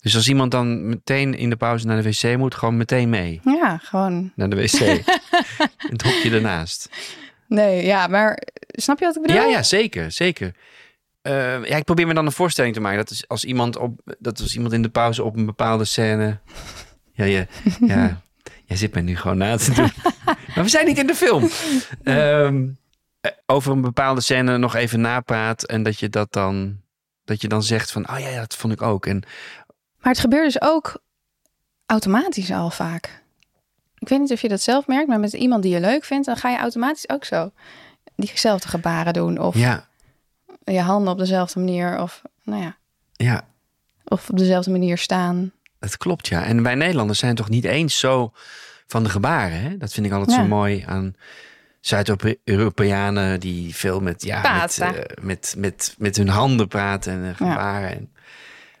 Dus 0.00 0.14
als 0.14 0.28
iemand 0.28 0.50
dan 0.50 0.88
meteen 0.88 1.34
in 1.34 1.50
de 1.50 1.56
pauze 1.56 1.86
naar 1.86 2.02
de 2.02 2.10
wc 2.10 2.36
moet, 2.38 2.54
gewoon 2.54 2.76
meteen 2.76 3.08
mee 3.08 3.40
Ja, 3.44 3.78
gewoon. 3.82 4.32
naar 4.36 4.48
de 4.48 4.56
wc. 4.56 5.02
het 5.92 6.02
hokje 6.02 6.30
ernaast. 6.30 6.88
Nee, 7.48 7.84
ja, 7.84 8.06
maar 8.06 8.42
snap 8.68 8.98
je 8.98 9.04
wat 9.04 9.16
ik 9.16 9.22
bedoel? 9.22 9.36
Ja, 9.36 9.44
ja, 9.44 9.62
zeker, 9.62 10.12
zeker. 10.12 10.54
Eh, 11.22 11.64
ja, 11.64 11.76
ik 11.76 11.84
probeer 11.84 12.06
me 12.06 12.14
dan 12.14 12.26
een 12.26 12.32
voorstelling 12.32 12.74
te 12.74 12.80
maken. 12.80 12.98
Dat 12.98 13.10
is 13.10 13.28
als 13.28 13.44
iemand 13.44 13.76
op, 13.76 14.00
dat 14.18 14.38
is 14.38 14.54
iemand 14.54 14.72
in 14.72 14.82
de 14.82 14.88
pauze 14.88 15.22
op 15.22 15.36
een 15.36 15.46
bepaalde 15.46 15.84
scène. 15.84 16.38
Ja, 17.12 17.24
je, 17.24 17.46
ja, 17.80 18.20
jij 18.66 18.76
zit 18.76 18.94
mij 18.94 19.02
nu 19.02 19.16
gewoon 19.16 19.38
na 19.38 19.56
te 19.56 19.72
doen. 19.72 19.90
maar 20.54 20.64
we 20.64 20.68
zijn 20.68 20.86
niet 20.86 20.98
in 20.98 21.06
de 21.06 21.14
film. 21.14 21.48
Ehm, 22.02 22.68
eh, 23.20 23.30
over 23.46 23.72
een 23.72 23.80
bepaalde 23.80 24.20
scène 24.20 24.58
nog 24.58 24.74
even 24.74 25.00
napraat 25.00 25.62
en 25.64 25.82
dat 25.82 25.98
je 25.98 26.08
dat 26.08 26.32
dan, 26.32 26.80
dat 27.24 27.40
je 27.40 27.48
dan 27.48 27.62
zegt 27.62 27.92
van, 27.92 28.10
oh 28.10 28.18
ja, 28.18 28.28
ja, 28.28 28.40
dat 28.40 28.56
vond 28.56 28.72
ik 28.72 28.82
ook. 28.82 29.06
En 29.06 29.22
Maar 29.98 30.12
het 30.12 30.20
gebeurt 30.20 30.44
dus 30.44 30.60
ook 30.62 31.02
automatisch 31.86 32.50
al 32.50 32.70
vaak. 32.70 33.21
Ik 34.02 34.08
weet 34.08 34.20
niet 34.20 34.32
of 34.32 34.40
je 34.40 34.48
dat 34.48 34.60
zelf 34.60 34.86
merkt, 34.86 35.08
maar 35.08 35.20
met 35.20 35.32
iemand 35.32 35.62
die 35.62 35.72
je 35.72 35.80
leuk 35.80 36.04
vindt, 36.04 36.26
dan 36.26 36.36
ga 36.36 36.50
je 36.50 36.56
automatisch 36.58 37.08
ook 37.08 37.24
zo 37.24 37.52
diezelfde 38.16 38.68
gebaren 38.68 39.12
doen. 39.12 39.38
Of 39.38 39.56
ja, 39.56 39.88
je 40.64 40.80
handen 40.80 41.12
op 41.12 41.18
dezelfde 41.18 41.58
manier 41.58 42.00
of, 42.00 42.22
nou 42.42 42.62
ja, 42.62 42.76
Ja, 43.12 43.44
of 44.04 44.30
op 44.30 44.38
dezelfde 44.38 44.70
manier 44.70 44.98
staan. 44.98 45.52
het 45.78 45.96
klopt 45.96 46.28
ja. 46.28 46.44
En 46.44 46.62
wij 46.62 46.74
Nederlanders 46.74 47.18
zijn 47.18 47.34
toch 47.34 47.48
niet 47.48 47.64
eens 47.64 47.98
zo 47.98 48.32
van 48.86 49.02
de 49.02 49.10
gebaren. 49.10 49.60
Hè? 49.60 49.76
Dat 49.76 49.92
vind 49.92 50.06
ik 50.06 50.12
altijd 50.12 50.36
zo 50.36 50.44
mooi 50.44 50.84
aan 50.86 51.14
Zuid-Europeanen 51.80 53.40
die 53.40 53.74
veel 53.74 54.00
met, 54.00 54.22
ja, 54.22 54.60
met, 54.60 54.78
eh, 54.78 54.90
met, 55.20 55.54
met, 55.58 55.94
met 55.98 56.16
hun 56.16 56.28
handen 56.28 56.68
praten 56.68 57.24
en 57.24 57.36
gebaren. 57.36 57.90
En 57.90 58.12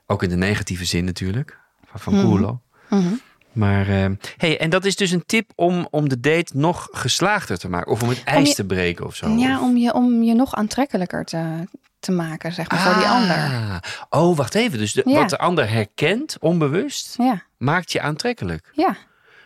ook 0.06 0.22
in 0.22 0.28
de 0.28 0.36
negatieve 0.36 0.84
zin 0.84 1.04
natuurlijk, 1.04 1.58
van, 1.84 2.00
van. 2.00 2.60
Mhm. 2.88 3.14
Maar, 3.52 3.88
eh, 3.88 4.06
hey, 4.36 4.58
en 4.60 4.70
dat 4.70 4.84
is 4.84 4.96
dus 4.96 5.10
een 5.10 5.26
tip 5.26 5.50
om, 5.54 5.86
om 5.90 6.08
de 6.08 6.20
date 6.20 6.56
nog 6.56 6.88
geslaagder 6.92 7.58
te 7.58 7.68
maken. 7.68 7.92
Of 7.92 8.02
om 8.02 8.08
het 8.08 8.22
ijs 8.24 8.48
je- 8.48 8.54
te 8.54 8.64
breken 8.64 9.06
of 9.06 9.16
zo. 9.16 9.28
Ja, 9.28 9.56
Of- 9.58 9.62
om 9.62 9.76
je, 9.76 9.94
om 9.94 10.22
je 10.22 10.34
nog 10.34 10.54
aantrekkelijker 10.54 11.24
te, 11.24 11.66
te 12.00 12.12
maken, 12.12 12.52
zeg 12.52 12.70
maar, 12.70 12.80
voor 12.80 12.94
die 12.94 13.08
ander. 13.08 13.36
Ah. 13.36 13.76
Oh, 14.10 14.36
wacht 14.36 14.54
even. 14.54 14.78
Dus 14.78 14.92
de, 14.92 15.02
Ja. 15.06 15.18
wat 15.18 15.30
de 15.30 15.38
ander 15.38 15.70
herkent, 15.70 16.36
onbewust, 16.40 17.14
Ja, 17.18 17.42
maakt 17.58 17.92
je 17.92 18.00
aantrekkelijk. 18.00 18.70
ja. 18.72 18.96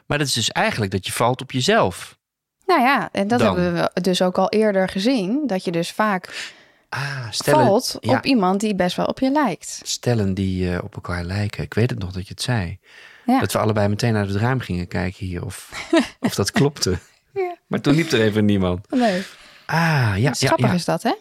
Maar 0.06 0.18
dat 0.18 0.26
is 0.26 0.32
dus 0.32 0.50
eigenlijk 0.50 0.92
dat 0.92 1.06
je 1.06 1.12
valt 1.12 1.40
op 1.42 1.52
jezelf. 1.52 2.18
Nou 2.66 2.80
ja, 2.80 3.08
en 3.12 3.28
dat 3.28 3.38
Dan. 3.38 3.58
hebben 3.60 3.90
we 3.94 4.00
dus 4.00 4.22
ook 4.22 4.38
al 4.38 4.48
eerder 4.48 4.88
gezien. 4.88 5.46
Dat 5.46 5.64
je 5.64 5.70
dus 5.70 5.90
vaak 5.92 6.52
Ah, 6.88 7.26
stellen, 7.30 7.64
valt 7.66 7.96
ja. 8.00 8.16
op 8.16 8.24
iemand 8.24 8.60
die 8.60 8.74
best 8.74 8.96
wel 8.96 9.06
op 9.06 9.18
je 9.18 9.30
lijkt. 9.30 9.80
stellen 9.84 10.34
die 10.34 10.72
eh, 10.72 10.78
op 10.84 10.94
elkaar 10.94 11.24
lijken. 11.24 11.62
Ik 11.64 11.74
weet 11.74 11.90
het 11.90 11.98
nog 11.98 12.12
dat 12.12 12.22
je 12.22 12.30
het 12.32 12.42
zei. 12.42 12.78
Ja. 13.26 13.40
Dat 13.40 13.52
we 13.52 13.58
allebei 13.58 13.88
meteen 13.88 14.16
uit 14.16 14.28
het 14.28 14.38
raam 14.38 14.60
gingen 14.60 14.88
kijken 14.88 15.26
hier 15.26 15.44
of, 15.44 15.88
of 16.20 16.34
dat 16.34 16.50
klopte. 16.50 16.98
Ja. 17.32 17.56
Maar 17.66 17.80
toen 17.80 17.94
liep 17.94 18.10
er 18.10 18.20
even 18.20 18.44
niemand. 18.44 18.90
Nee. 18.90 19.22
Ah, 19.66 20.12
ja, 20.16 20.32
Grappig 20.32 20.66
ja. 20.66 20.72
is 20.72 20.84
dat, 20.84 21.02
hè? 21.02 21.14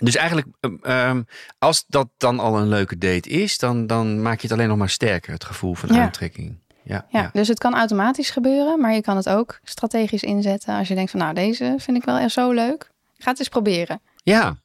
Dus 0.00 0.16
eigenlijk, 0.16 0.46
ehm, 0.60 0.74
ehm, 0.82 1.22
als 1.58 1.84
dat 1.86 2.08
dan 2.16 2.38
al 2.40 2.58
een 2.58 2.68
leuke 2.68 2.98
date 2.98 3.28
is, 3.28 3.58
dan, 3.58 3.86
dan 3.86 4.22
maak 4.22 4.36
je 4.40 4.42
het 4.48 4.56
alleen 4.56 4.68
nog 4.68 4.78
maar 4.78 4.90
sterker, 4.90 5.32
het 5.32 5.44
gevoel 5.44 5.74
van 5.74 5.96
aantrekking. 5.96 6.58
Ja, 6.82 7.06
Ja, 7.10 7.20
ja. 7.20 7.30
dus 7.32 7.48
het 7.48 7.58
kan 7.58 7.74
automatisch 7.74 8.30
gebeuren, 8.30 8.80
maar 8.80 8.92
je 8.94 9.00
kan 9.00 9.16
het 9.16 9.28
ook 9.28 9.58
strategisch 9.64 10.22
inzetten. 10.22 10.76
Als 10.76 10.88
je 10.88 10.94
denkt 10.94 11.10
van, 11.10 11.20
nou, 11.20 11.34
deze 11.34 11.74
vind 11.78 11.96
ik 11.96 12.04
wel 12.04 12.18
echt 12.18 12.32
zo 12.32 12.52
leuk. 12.52 12.90
Ga 13.18 13.30
het 13.30 13.38
eens 13.38 13.48
proberen. 13.48 14.00
Ja, 14.22 14.56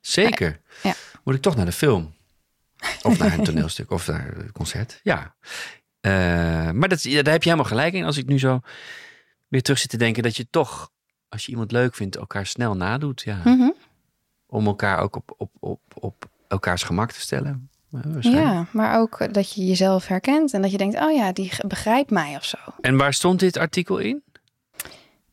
zeker. 0.00 0.60
Ja. 0.82 0.94
Moet 1.24 1.34
ik 1.34 1.42
toch 1.42 1.56
naar 1.56 1.64
de 1.64 1.72
film? 1.72 2.14
Of 3.02 3.18
naar 3.18 3.38
een 3.38 3.44
toneelstuk 3.44 3.90
of 3.90 4.06
naar 4.06 4.32
een 4.36 4.52
concert? 4.52 5.00
Ja. 5.02 5.34
Eh, 6.00 6.10
maar 6.70 6.88
dat, 6.88 7.02
daar 7.02 7.12
heb 7.32 7.42
je 7.42 7.50
helemaal 7.50 7.64
gelijk 7.64 7.94
in. 7.94 8.04
Als 8.04 8.16
ik 8.16 8.26
nu 8.26 8.38
zo 8.38 8.60
weer 9.48 9.62
terug 9.62 9.78
zit 9.78 9.90
te 9.90 9.96
denken 9.96 10.22
dat 10.22 10.36
je 10.36 10.46
toch, 10.50 10.90
als 11.28 11.44
je 11.46 11.50
iemand 11.50 11.72
leuk 11.72 11.94
vindt, 11.94 12.16
elkaar 12.16 12.46
snel 12.46 12.76
nadoet. 12.76 13.22
Ja. 13.22 13.40
Mhm. 13.44 13.70
Om 14.46 14.66
elkaar 14.66 14.98
ook 14.98 15.16
op, 15.16 15.34
op, 15.36 15.50
op, 15.60 15.80
op 15.94 16.28
elkaars 16.48 16.82
gemak 16.82 17.12
te 17.12 17.20
stellen. 17.20 17.70
Eh. 17.92 18.22
Ja, 18.22 18.66
maar 18.72 18.98
ook 19.00 19.34
dat 19.34 19.52
je 19.54 19.66
jezelf 19.66 20.06
herkent 20.06 20.52
en 20.52 20.62
dat 20.62 20.70
je 20.70 20.78
denkt, 20.78 21.00
oh 21.00 21.12
ja, 21.12 21.32
die 21.32 21.52
begrijpt 21.66 22.10
mij 22.10 22.36
of 22.36 22.44
zo. 22.44 22.56
En 22.80 22.96
waar 22.96 23.14
stond 23.14 23.40
dit 23.40 23.56
artikel 23.56 23.98
in? 23.98 24.22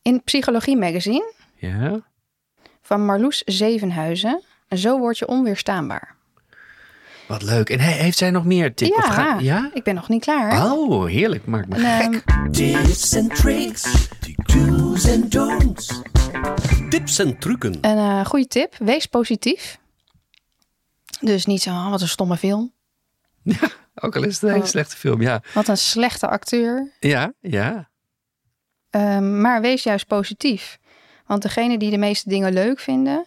In 0.02 0.22
Psychologie 0.22 0.76
Magazine 0.76 1.32
Ja. 1.56 2.00
van 2.82 3.04
Marloes 3.04 3.42
Zevenhuizen. 3.44 4.42
Zo 4.68 4.98
word 4.98 5.18
je 5.18 5.26
onweerstaanbaar. 5.26 6.16
Wat 7.28 7.42
leuk. 7.42 7.70
En 7.70 7.80
he- 7.80 7.90
heeft 8.02 8.18
zij 8.18 8.30
nog 8.30 8.44
meer 8.44 8.74
tips? 8.74 8.90
Of 8.96 9.06
Ja, 9.06 9.12
ga- 9.12 9.38
ja? 9.38 9.70
ik 9.74 9.82
ben 9.82 9.94
nog 9.94 10.08
niet 10.08 10.22
klaar. 10.24 10.72
Oh, 10.72 11.06
heerlijk. 11.06 11.46
Maak 11.46 11.66
me 11.68 11.74
En, 11.76 12.12
gek. 12.12 12.22
ehm, 12.24 12.50
Tips 12.50 13.16
and 13.16 13.34
tricks, 13.36 14.08
do's 14.42 15.08
and 15.08 15.32
don'ts. 15.32 16.00
Tips 16.88 17.18
en 17.18 17.38
trucken. 17.38 17.78
een 17.80 17.98
eh, 17.98 18.24
goede 18.24 18.46
tip, 18.46 18.74
wees 18.78 19.06
positief. 19.06 19.78
Dus 21.20 21.46
niet 21.46 21.62
zo, 21.62 21.70
oh, 21.70 21.90
wat 21.90 22.00
een 22.00 22.08
stomme 22.08 22.36
film. 22.36 22.72
Ook 24.00 24.16
al 24.16 24.22
is 24.24 24.34
het 24.34 24.42
een 24.42 24.48
hele 24.48 24.62
Oh. 24.62 24.68
slechte 24.68 24.96
film. 24.96 25.20
Ja, 25.22 25.42
Wat 25.54 25.68
een 25.68 25.76
slechte 25.78 26.28
acteur. 26.28 26.92
ja, 27.00 27.32
ja. 27.40 27.88
Ehm, 28.90 29.40
maar 29.40 29.60
wees 29.60 29.82
juist 29.82 30.06
positief. 30.06 30.78
Want 31.26 31.42
degenen 31.42 31.78
die 31.78 31.90
de 31.90 31.98
meeste 31.98 32.28
dingen 32.28 32.52
leuk 32.52 32.80
vinden, 32.80 33.26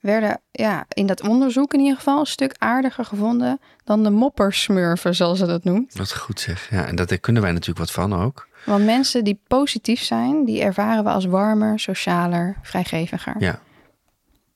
werden 0.00 0.40
ja, 0.50 0.86
in 0.88 1.06
dat 1.06 1.22
onderzoek 1.22 1.74
in 1.74 1.80
ieder 1.80 1.96
geval 1.96 2.18
een 2.20 2.26
stuk 2.26 2.54
aardiger 2.58 3.04
gevonden 3.04 3.60
dan 3.84 4.02
de 4.02 4.10
moppersmurfen, 4.10 5.14
zoals 5.14 5.38
ze 5.38 5.46
dat 5.46 5.64
noemt. 5.64 5.94
Wat 5.94 6.16
goed 6.16 6.40
zeg. 6.40 6.70
Ja, 6.70 6.86
en 6.86 6.96
dat, 6.96 7.08
daar 7.08 7.18
kunnen 7.18 7.42
wij 7.42 7.52
natuurlijk 7.52 7.78
wat 7.78 7.90
van 7.90 8.14
ook. 8.14 8.48
Want 8.64 8.84
mensen 8.84 9.24
die 9.24 9.40
positief 9.46 10.02
zijn, 10.02 10.44
die 10.44 10.62
ervaren 10.62 11.04
we 11.04 11.10
als 11.10 11.24
warmer, 11.24 11.80
socialer, 11.80 12.56
vrijgeviger. 12.62 13.34
Ja. 13.38 13.60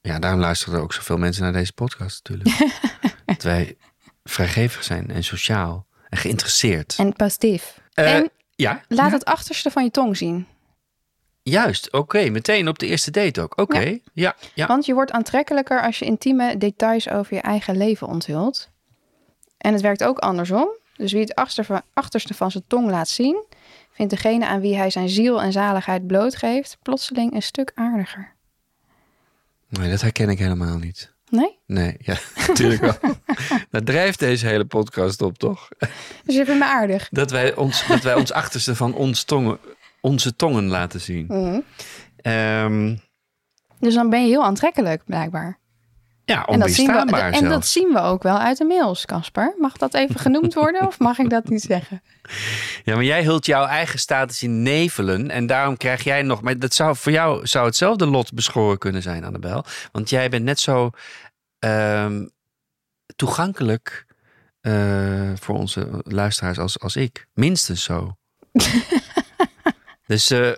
Ja, 0.02 0.18
daarom 0.18 0.40
luisteren 0.40 0.75
er 0.75 0.82
ook 0.82 0.92
zoveel 0.92 1.16
mensen 1.16 1.42
naar 1.42 1.52
deze 1.52 1.73
podcast 1.73 2.28
natuurlijk. 2.28 2.73
dat 3.26 3.42
wij 3.42 3.76
vrijgevig 4.25 4.85
zijn 4.85 5.11
en 5.11 5.25
sociaal 5.25 5.87
en 6.09 6.18
geïnteresseerd. 6.18 6.94
En 6.99 7.12
positief. 7.12 7.80
Eh, 7.92 8.14
en 8.14 8.30
ja, 8.54 8.80
laat 8.88 9.11
ja, 9.11 9.12
het 9.12 9.25
achterste 9.25 9.70
van 9.70 9.85
je 9.85 9.90
tong 9.90 10.16
zien. 10.16 10.47
Juist. 11.42 11.92
Oké, 11.92 12.28
meteen 12.30 12.68
op 12.68 12.78
de 12.78 12.87
eerste 12.87 13.11
date 13.11 13.40
ook. 13.40 13.61
Oké, 13.61 13.99
ja. 14.12 14.37
ja, 14.54 14.66
Want 14.66 14.87
je 14.87 14.94
wordt 14.94 15.12
aantrekkelijker 15.12 15.82
als 15.82 15.99
je 15.99 16.04
intieme 16.04 16.56
details 16.56 17.09
over 17.09 17.35
je 17.35 17.40
eigen 17.40 17.76
leven 17.76 18.06
onthult. 18.06 18.68
En 19.59 19.73
het 19.73 19.82
werkt 19.82 20.04
ook 20.04 20.18
andersom. 20.18 20.68
Dus 20.97 21.12
wie 21.12 21.20
het 21.20 21.35
achterste, 21.35 21.82
achterste 21.92 22.35
van 22.35 22.50
zijn 22.50 22.64
tong 22.66 22.90
laat 22.90 23.09
zien, 23.09 23.44
vindt 23.92 24.12
degene 24.12 24.47
aan 24.47 24.61
wie 24.61 24.76
hij 24.76 24.90
zijn 24.90 25.09
ziel 25.09 25.42
en 25.42 25.52
zaligheid 25.52 26.06
blootgeeft, 26.06 26.78
plotseling 26.82 27.35
een 27.35 27.42
stuk 27.42 27.73
aardiger. 27.75 28.35
Nee, 29.68 29.90
dat 29.90 30.00
herken 30.00 30.28
ik 30.28 30.38
helemaal 30.38 30.78
niet. 30.78 31.12
Nee? 31.28 31.59
Nee, 31.66 31.97
ja, 31.99 32.16
natuurlijk 32.47 32.80
wel. 32.80 33.14
Daar 33.70 33.82
drijft 33.82 34.18
deze 34.18 34.47
hele 34.47 34.64
podcast 34.64 35.23
op, 35.23 35.38
toch? 35.38 35.68
Dus 36.25 36.35
je 36.35 36.44
vindt 36.44 36.61
me 36.61 36.66
aardig. 36.66 37.09
Dat 37.11 37.30
wij 37.30 37.54
ons, 37.54 37.87
dat 37.87 38.02
wij 38.02 38.14
ons 38.14 38.32
achterste 38.32 38.75
van 38.76 38.94
ons 38.94 39.25
tongen, 39.25 39.59
onze 40.00 40.37
tongen 40.37 40.66
laten 40.66 41.00
zien. 41.00 41.26
Mhm. 41.28 41.61
Ehm, 42.16 42.97
Dus 43.78 43.95
dan 43.95 44.11
ben 44.11 44.23
je 44.23 44.28
heel 44.28 44.45
aantrekkelijk, 44.45 45.04
blijkbaar. 45.04 45.59
ja, 46.25 46.45
En 46.47 46.59
dat, 46.59 46.71
zien 46.71 46.87
we, 46.87 46.92
onweerstaanbaar 46.92 47.33
en 47.33 47.49
dat 47.49 47.66
zien 47.66 47.88
we 47.92 48.00
ook 48.00 48.23
wel 48.23 48.38
uit 48.38 48.59
de 48.59 48.64
mails, 48.64 49.07
Casper. 49.07 49.54
Mag 49.59 49.76
dat 49.76 49.95
even 49.95 50.21
genoemd 50.21 50.54
worden 50.54 50.87
of 50.87 50.99
mag 50.99 51.19
ik 51.19 51.30
dat 51.30 51.49
niet 51.49 51.62
zeggen? 51.62 52.02
Ja, 52.85 52.95
maar 52.95 53.04
jij 53.04 53.25
hult 53.25 53.47
jouw 53.47 53.66
eigen 53.66 53.99
status 53.99 54.42
in 54.42 54.62
nevelen. 54.62 55.30
En 55.30 55.47
daarom 55.47 55.76
krijg 55.76 56.04
jij 56.04 56.23
nog... 56.23 56.42
Maar 56.42 56.59
dat 56.59 56.75
zou, 56.75 56.97
voor 56.97 57.12
jou 57.12 57.47
zou 57.47 57.66
hetzelfde 57.66 58.07
lot 58.07 58.33
beschoren 58.33 58.78
kunnen 58.78 59.02
zijn, 59.02 59.25
Annabel. 59.25 59.64
Want 59.92 60.11
jij 60.11 60.28
bent 60.28 60.45
net 60.45 60.61
zo 60.61 60.90
ehm, 61.59 62.26
toegankelijk 63.16 64.07
eh, 64.61 65.30
voor 65.40 65.57
onze 65.57 65.88
luisteraars 66.02 66.59
als, 66.59 66.78
als 66.80 66.97
ik. 66.97 67.26
Minstens 67.35 67.83
zo. 67.83 68.16
dus 70.10 70.30
eh, 70.30 70.50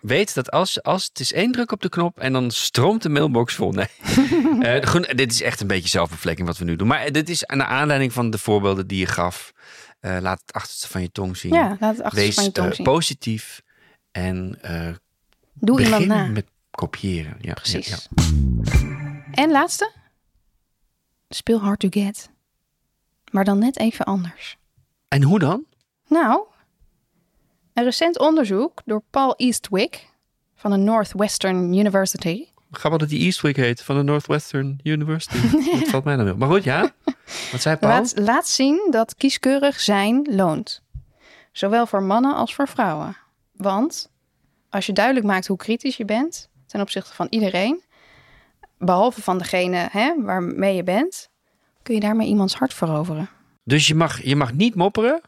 weet 0.00 0.34
dat 0.34 0.50
als, 0.50 0.82
als 0.82 1.04
het 1.04 1.20
is 1.20 1.32
één 1.32 1.52
druk 1.52 1.72
op 1.72 1.82
de 1.82 1.88
knop 1.88 2.18
en 2.18 2.32
dan 2.32 2.50
stroomt 2.50 3.02
de 3.02 3.08
mailbox 3.08 3.54
vol. 3.54 3.72
Nee. 3.72 3.86
Eh, 4.60 5.16
dit 5.16 5.32
is 5.32 5.42
echt 5.42 5.60
een 5.60 5.66
beetje 5.66 5.88
zelfbevlekking 5.88 6.46
wat 6.46 6.58
we 6.58 6.64
nu 6.64 6.76
doen. 6.76 6.86
Maar 6.86 7.12
dit 7.12 7.28
is 7.28 7.42
naar 7.46 7.66
aanleiding 7.66 8.12
van 8.12 8.30
de 8.30 8.38
voorbeelden 8.38 8.86
die 8.86 8.98
je 8.98 9.06
gaf. 9.06 9.52
Eh, 10.00 10.16
laat 10.20 10.40
het 10.40 10.52
achterste 10.52 10.88
van 10.88 11.02
je 11.02 11.10
tong 11.12 11.36
zien. 11.36 11.52
Ja, 11.52 11.76
laat 11.80 11.96
het 11.96 12.02
achterste 12.04 12.16
Wees 12.16 12.34
van 12.34 12.44
je 12.44 12.52
tong 12.52 12.68
eh, 12.68 12.74
zien. 12.74 12.84
positief 12.84 13.62
en 14.10 14.58
eh 14.62 14.88
Doe 15.52 15.82
iemand 15.82 16.06
na. 16.06 16.26
met 16.26 16.46
kopiëren. 16.70 17.36
Ja, 17.40 17.52
Precies. 17.54 17.86
ja, 17.88 17.96
ja. 18.14 19.22
En 19.32 19.50
laatste. 19.50 19.92
Speel 21.28 21.60
hard 21.60 21.80
to 21.80 21.88
get. 21.90 22.30
Maar 23.30 23.44
dan 23.44 23.58
net 23.58 23.78
even 23.78 24.04
anders. 24.04 24.56
En 25.08 25.22
hoe 25.22 25.38
dan? 25.38 25.64
Nou, 26.08 26.46
een 27.74 27.84
recent 27.84 28.18
onderzoek 28.18 28.82
door 28.84 29.02
Paul 29.10 29.36
Eastwick 29.36 30.08
van 30.54 30.70
de 30.70 30.76
Northwestern 30.76 31.74
University. 31.74 32.46
Grappig 32.70 33.00
dat 33.00 33.08
die 33.08 33.20
Eastwick 33.20 33.56
heet 33.56 33.82
van 33.82 33.96
de 33.96 34.02
Northwestern 34.02 34.80
University. 34.82 35.38
Dat 35.78 35.88
valt 35.88 36.04
mij 36.04 36.16
dan 36.16 36.24
wel. 36.24 36.36
Maar 36.36 36.48
goed, 36.48 36.64
ja. 36.64 36.92
Wat 37.52 37.60
zei 37.60 37.76
Paul? 37.76 37.92
Laat, 37.92 38.12
laat 38.18 38.48
zien 38.48 38.88
dat 38.90 39.14
kieskeurig 39.14 39.80
zijn 39.80 40.26
loont. 40.30 40.82
Zowel 41.52 41.86
voor 41.86 42.02
mannen 42.02 42.34
als 42.34 42.54
voor 42.54 42.68
vrouwen. 42.68 43.16
Want 43.52 44.10
als 44.68 44.86
je 44.86 44.92
duidelijk 44.92 45.26
maakt 45.26 45.46
hoe 45.46 45.56
kritisch 45.56 45.96
je 45.96 46.04
bent 46.04 46.48
ten 46.66 46.80
opzichte 46.80 47.14
van 47.14 47.26
iedereen, 47.30 47.82
behalve 48.78 49.22
van 49.22 49.38
degene 49.38 49.88
hè, 49.90 50.14
waarmee 50.22 50.74
je 50.74 50.84
bent, 50.84 51.30
kun 51.82 51.94
je 51.94 52.00
daarmee 52.00 52.28
iemands 52.28 52.54
hart 52.54 52.74
veroveren. 52.74 53.28
Dus 53.64 53.86
je 53.86 53.94
mag, 53.94 54.22
je 54.22 54.36
mag 54.36 54.52
niet 54.52 54.74
mopperen, 54.74 55.20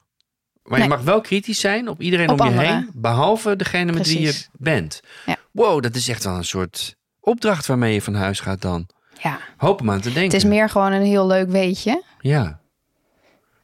maar 0.62 0.82
je 0.82 0.88
mag 0.88 1.00
wel 1.02 1.20
kritisch 1.20 1.60
zijn 1.60 1.88
op 1.88 2.00
iedereen 2.00 2.28
Op 2.30 2.40
om 2.40 2.46
je 2.46 2.52
anderen. 2.52 2.74
heen, 2.76 2.90
behalve 2.94 3.56
degene 3.56 3.92
met 3.92 4.06
wie 4.06 4.20
je 4.20 4.44
bent. 4.58 5.00
Ja. 5.26 5.36
Wow, 5.52 5.82
dat 5.82 5.94
is 5.94 6.08
echt 6.08 6.24
wel 6.24 6.34
een 6.36 6.44
soort 6.44 6.96
opdracht 7.20 7.66
waarmee 7.66 7.94
je 7.94 8.02
van 8.02 8.14
huis 8.14 8.40
gaat 8.40 8.60
dan. 8.62 8.88
Ja, 9.22 9.38
Hoop 9.56 9.78
hem 9.78 9.90
aan 9.90 9.96
te 10.00 10.02
denken. 10.12 10.22
het 10.22 10.32
is 10.32 10.44
meer 10.44 10.68
gewoon 10.68 10.92
een 10.92 11.02
heel 11.06 11.26
leuk 11.26 11.50
weetje. 11.50 12.02
Ja. 12.20 12.60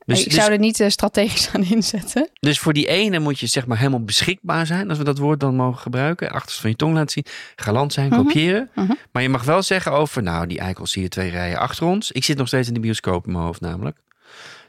Dus, 0.05 0.19
ik 0.19 0.25
dus, 0.25 0.35
zou 0.35 0.52
er 0.52 0.59
niet 0.59 0.81
eh, 0.81 0.88
strategisch 0.88 1.47
gaan 1.50 1.64
inzetten. 1.64 2.28
dus 2.40 2.59
voor 2.59 2.73
die 2.73 2.87
ene 2.87 3.19
moet 3.19 3.38
je 3.40 3.47
zeg 3.47 3.67
maar 3.67 3.78
helemaal 3.78 4.05
beschikbaar 4.05 4.67
zijn. 4.67 4.88
Als 4.88 4.99
we 4.99 5.05
dat 5.05 5.19
woord 5.19 5.40
dan 5.40 5.55
mogen 5.55 5.81
gebruiken. 5.81 6.31
Achterste 6.31 6.61
van 6.61 6.71
je 6.71 6.76
tong 6.76 6.95
laten 6.95 7.11
zien. 7.11 7.25
Galant 7.57 7.93
zijn, 7.93 8.09
Mhm. 8.09 8.23
kopiëren. 8.23 8.71
Mhm. 8.75 8.93
Maar 9.12 9.23
je 9.23 9.28
mag 9.28 9.45
wel 9.45 9.62
zeggen 9.62 9.93
over... 9.93 10.23
Nou, 10.23 10.47
die 10.47 10.59
eikels 10.59 10.90
zie 10.93 11.02
je 11.02 11.09
twee 11.09 11.31
rijen 11.31 11.59
achter 11.59 11.87
ons. 11.87 12.12
Ik 12.12 12.25
zit 12.25 12.37
nog 12.37 12.47
steeds 12.47 12.69
in 12.69 12.75
de 12.75 12.81
bioscoop 12.81 13.26
in 13.26 13.33
mijn 13.33 13.45
hoofd 13.45 13.61
namelijk. 13.61 13.97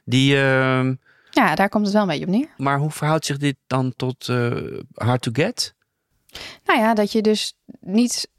Die... 0.06 0.36
Ja, 1.32 1.56
daar 1.56 1.70
komt 1.70 1.84
het 1.86 1.94
wel 1.94 2.02
een 2.02 2.08
beetje 2.08 2.26
op 2.26 2.32
neer. 2.32 2.48
maar 2.58 2.78
hoe 2.80 2.92
verhoudt 2.92 3.26
zich 3.26 3.38
dit 3.38 3.56
dan 3.68 3.94
tot 3.96 4.28
eh, 4.30 4.52
hard 4.94 5.22
to 5.22 5.32
get? 5.34 5.74
Nou 6.66 6.80
ja, 6.80 6.94
dat 6.94 7.12
je 7.12 7.22
dus 7.22 7.54
niet 7.80 8.30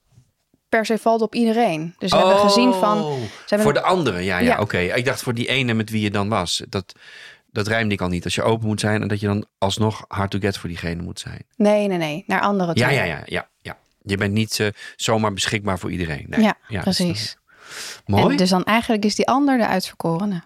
per 0.69 0.87
se 0.87 0.99
valt 0.99 1.23
op 1.23 1.35
iedereen. 1.35 1.95
Dus 1.99 2.11
we 2.11 2.17
hebben 2.17 2.39
gezien 2.39 2.73
van... 2.75 2.99
Oh, 3.05 3.13
Ze 3.21 3.29
hebben 3.39 3.61
Voor 3.63 3.73
de 3.73 3.83
anderen, 3.83 4.23
ja, 4.25 4.39
ja, 4.39 4.47
Ja. 4.47 4.61
oké. 4.61 4.79
Ik 4.79 5.05
dacht 5.05 5.23
voor 5.23 5.35
die 5.35 5.49
ene 5.49 5.75
met 5.75 5.91
wie 5.91 6.01
je 6.03 6.11
dan 6.11 6.29
was. 6.29 6.63
Dat, 6.69 6.93
dat 7.51 7.67
rijmde 7.67 7.95
ik 7.95 8.01
al 8.01 8.09
niet. 8.09 8.25
Als 8.25 8.35
je 8.35 8.43
open 8.43 8.67
moet 8.67 8.81
zijn 8.81 9.03
en 9.03 9.09
dat 9.09 9.21
je 9.21 9.27
dan 9.27 9.47
alsnog 9.59 10.05
hard 10.09 10.31
to 10.31 10.39
get 10.39 10.57
voor 10.59 10.69
diegene 10.69 11.03
moet 11.03 11.21
zijn. 11.21 11.45
Nee, 11.57 11.87
nee, 11.89 11.99
nee. 11.99 12.25
Naar 12.27 12.41
anderen 12.41 12.75
toe. 12.75 12.85
Ja, 12.85 12.91
ja, 12.91 13.03
ja, 13.05 13.23
ja, 13.25 13.49
ja. 13.61 13.79
Je 14.03 14.17
bent 14.17 14.33
niet 14.33 14.61
eh, 14.61 14.69
zomaar 14.97 15.33
beschikbaar 15.33 15.79
voor 15.79 15.91
iedereen. 15.91 16.27
Nee. 16.29 16.41
Ja, 16.41 16.57
is 16.69 16.81
precies. 16.81 17.37
dan- 18.05 18.17
Mooi. 18.21 18.31
En 18.31 18.37
dus 18.37 18.51
dan 18.51 18.65
eigenlijk 18.65 19.05
is 19.05 19.15
die 19.15 19.27
ander 19.29 19.59
de 19.59 19.67
uitverkorene. 19.67 20.43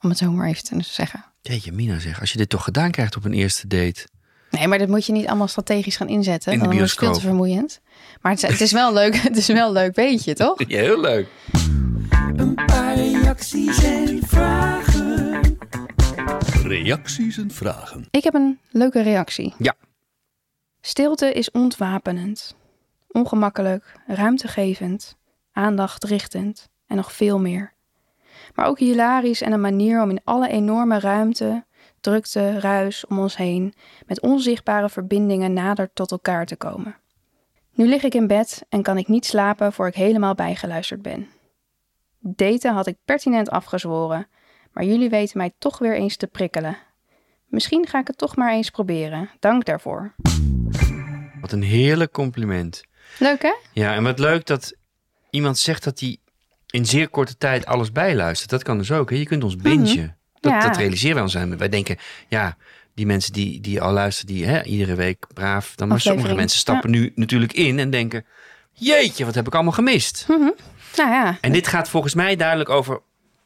Om 0.00 0.08
het 0.08 0.18
zo 0.18 0.30
maar 0.30 0.48
even 0.48 0.64
te 0.64 0.76
zeggen. 0.82 1.24
Jeetje, 1.40 1.72
Mina 1.72 1.98
zeg. 1.98 2.20
Als 2.20 2.32
je 2.32 2.38
dit 2.38 2.48
toch 2.48 2.64
gedaan 2.64 2.90
krijgt 2.90 3.16
op 3.16 3.24
een 3.24 3.32
eerste 3.32 3.66
date. 3.66 4.06
Nee, 4.50 4.68
maar 4.68 4.78
dat 4.78 4.88
moet 4.88 5.06
je 5.06 5.12
niet 5.12 5.26
allemaal 5.26 5.48
strategisch 5.48 5.96
gaan 5.96 6.08
inzetten. 6.08 6.52
In 6.52 6.58
de 6.58 6.64
dan 6.64 6.74
wordt 6.74 6.90
het 6.90 6.98
veel 6.98 7.12
te 7.12 7.20
vermoeiend. 7.20 7.80
Maar 8.20 8.32
het 8.32 8.42
is, 8.42 8.48
het 8.48 8.60
is 8.60 8.72
wel 8.72 8.92
leuk. 8.92 9.16
Het 9.30 9.36
is 9.36 9.46
wel 9.46 9.66
een 9.66 9.72
leuk 9.72 9.94
beetje, 9.94 10.34
toch? 10.34 10.68
Ja, 10.68 10.78
heel 10.78 11.00
leuk. 11.00 11.28
Een 12.36 12.54
paar 12.54 12.94
reacties 12.94 13.82
en 13.82 14.20
vragen. 14.26 15.58
Reacties 16.62 17.38
en 17.38 17.50
vragen. 17.50 18.06
Ik 18.10 18.24
heb 18.24 18.34
een 18.34 18.58
leuke 18.70 19.02
reactie. 19.02 19.54
Ja. 19.58 19.74
Stilte 20.80 21.32
is 21.32 21.50
ontwapenend. 21.50 22.56
Ongemakkelijk, 23.08 24.00
ruimtegevend, 24.06 25.16
aandachtrichtend 25.52 26.68
en 26.86 26.96
nog 26.96 27.12
veel 27.12 27.38
meer. 27.38 27.72
Maar 28.54 28.66
ook 28.66 28.78
hilarisch 28.78 29.40
en 29.40 29.52
een 29.52 29.60
manier 29.60 30.02
om 30.02 30.10
in 30.10 30.20
alle 30.24 30.48
enorme 30.48 30.98
ruimte, 30.98 31.64
drukte, 32.00 32.60
ruis 32.60 33.06
om 33.06 33.18
ons 33.18 33.36
heen, 33.36 33.74
met 34.06 34.20
onzichtbare 34.20 34.88
verbindingen 34.88 35.52
nader 35.52 35.90
tot 35.92 36.10
elkaar 36.10 36.46
te 36.46 36.56
komen. 36.56 36.96
Nu 37.74 37.86
lig 37.86 38.02
ik 38.02 38.14
in 38.14 38.26
bed 38.26 38.64
en 38.68 38.82
kan 38.82 38.98
ik 38.98 39.08
niet 39.08 39.26
slapen 39.26 39.72
voor 39.72 39.86
ik 39.86 39.94
helemaal 39.94 40.34
bijgeluisterd 40.34 41.02
ben. 41.02 41.28
Daten 42.18 42.72
had 42.72 42.86
ik 42.86 42.96
pertinent 43.04 43.50
afgezworen, 43.50 44.28
maar 44.72 44.84
jullie 44.84 45.10
weten 45.10 45.38
mij 45.38 45.52
toch 45.58 45.78
weer 45.78 45.94
eens 45.94 46.16
te 46.16 46.26
prikkelen. 46.26 46.76
Misschien 47.46 47.86
ga 47.86 47.98
ik 47.98 48.06
het 48.06 48.18
toch 48.18 48.36
maar 48.36 48.52
eens 48.52 48.70
proberen. 48.70 49.30
Dank 49.38 49.64
daarvoor. 49.64 50.14
Wat 51.40 51.52
een 51.52 51.62
heerlijk 51.62 52.12
compliment. 52.12 52.84
Leuk 53.18 53.42
hè? 53.42 53.54
Ja, 53.72 53.94
en 53.94 54.02
wat 54.02 54.18
leuk 54.18 54.46
dat 54.46 54.74
iemand 55.30 55.58
zegt 55.58 55.84
dat 55.84 56.00
hij 56.00 56.16
in 56.70 56.86
zeer 56.86 57.08
korte 57.08 57.36
tijd 57.38 57.66
alles 57.66 57.92
bijluistert. 57.92 58.50
Dat 58.50 58.62
kan 58.62 58.78
dus 58.78 58.92
ook. 58.92 59.10
Hè? 59.10 59.16
Je 59.16 59.26
kunt 59.26 59.44
ons 59.44 59.56
bingen. 59.56 60.16
Dat, 60.40 60.52
Ja. 60.52 60.60
dat 60.60 60.76
realiseren 60.76 61.14
wij 61.14 61.22
ons. 61.24 61.36
aan. 61.36 61.58
Wij 61.58 61.68
denken, 61.68 61.96
ja, 62.28 62.56
die 62.94 63.06
mensen 63.06 63.32
die, 63.32 63.60
die 63.60 63.80
al 63.80 63.92
luisteren, 63.92 64.34
die 64.34 64.46
hè, 64.46 64.62
iedere 64.62 64.94
week 64.94 65.26
braaf. 65.34 65.74
Dan, 65.74 65.88
maar 65.88 66.00
sommige 66.00 66.34
mensen 66.34 66.58
stappen 66.58 66.90
nu 66.90 67.12
natuurlijk 67.14 67.52
in 67.52 67.78
en 67.78 67.90
denken, 67.90 68.24
jeetje, 68.72 69.24
wat 69.24 69.34
heb 69.34 69.46
ik 69.46 69.54
allemaal 69.54 69.72
gemist. 69.72 70.24
Nou 70.28 71.10
ja, 71.10 71.38
En 71.40 71.52
dit 71.52 71.66
gaat 71.68 71.88
volgens 71.88 72.14
mij 72.14 72.36
duidelijk 72.36 72.68
over 72.68 73.00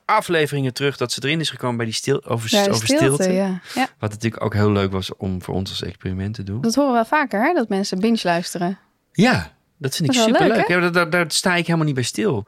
afleveringen 0.05 0.75
terug 0.75 0.97
dat 0.97 1.13
ze 1.13 1.21
erin 1.25 1.41
is 1.41 1.51
gekomen 1.51 1.77
bij 1.77 1.87
die 1.87 1.95
stil, 1.95 2.25
over, 2.25 2.49
ja, 2.55 2.67
over 2.67 2.87
stilte. 2.87 3.33
Ja. 3.33 3.61
ja, 3.75 3.89
Wat 3.99 4.11
natuurlijk 4.11 4.45
ook 4.45 4.55
heel 4.55 4.71
leuk 4.73 4.93
was 4.93 5.17
om 5.17 5.43
voor 5.43 5.55
ons 5.55 5.71
als 5.71 5.83
experiment 5.83 6.35
te 6.35 6.43
doen. 6.43 6.61
dat 6.61 6.75
horen 6.75 6.91
we 6.91 6.97
wel 6.97 7.05
vaker 7.05 7.43
hè? 7.47 7.53
Dat 7.55 7.69
mensen 7.69 8.01
binge 8.01 8.21
luisteren. 8.23 8.79
Ja, 9.13 9.53
dat 9.79 9.97
vind 9.97 10.09
ik 10.09 10.17
Dat 10.17 10.25
superleuk. 10.25 10.69
leuk, 10.69 11.13
daar 11.13 11.25
sta 11.29 11.55
ik 11.55 11.65
helemaal 11.67 11.87
niet 11.87 11.95
bij 11.95 12.05
stil. 12.05 12.47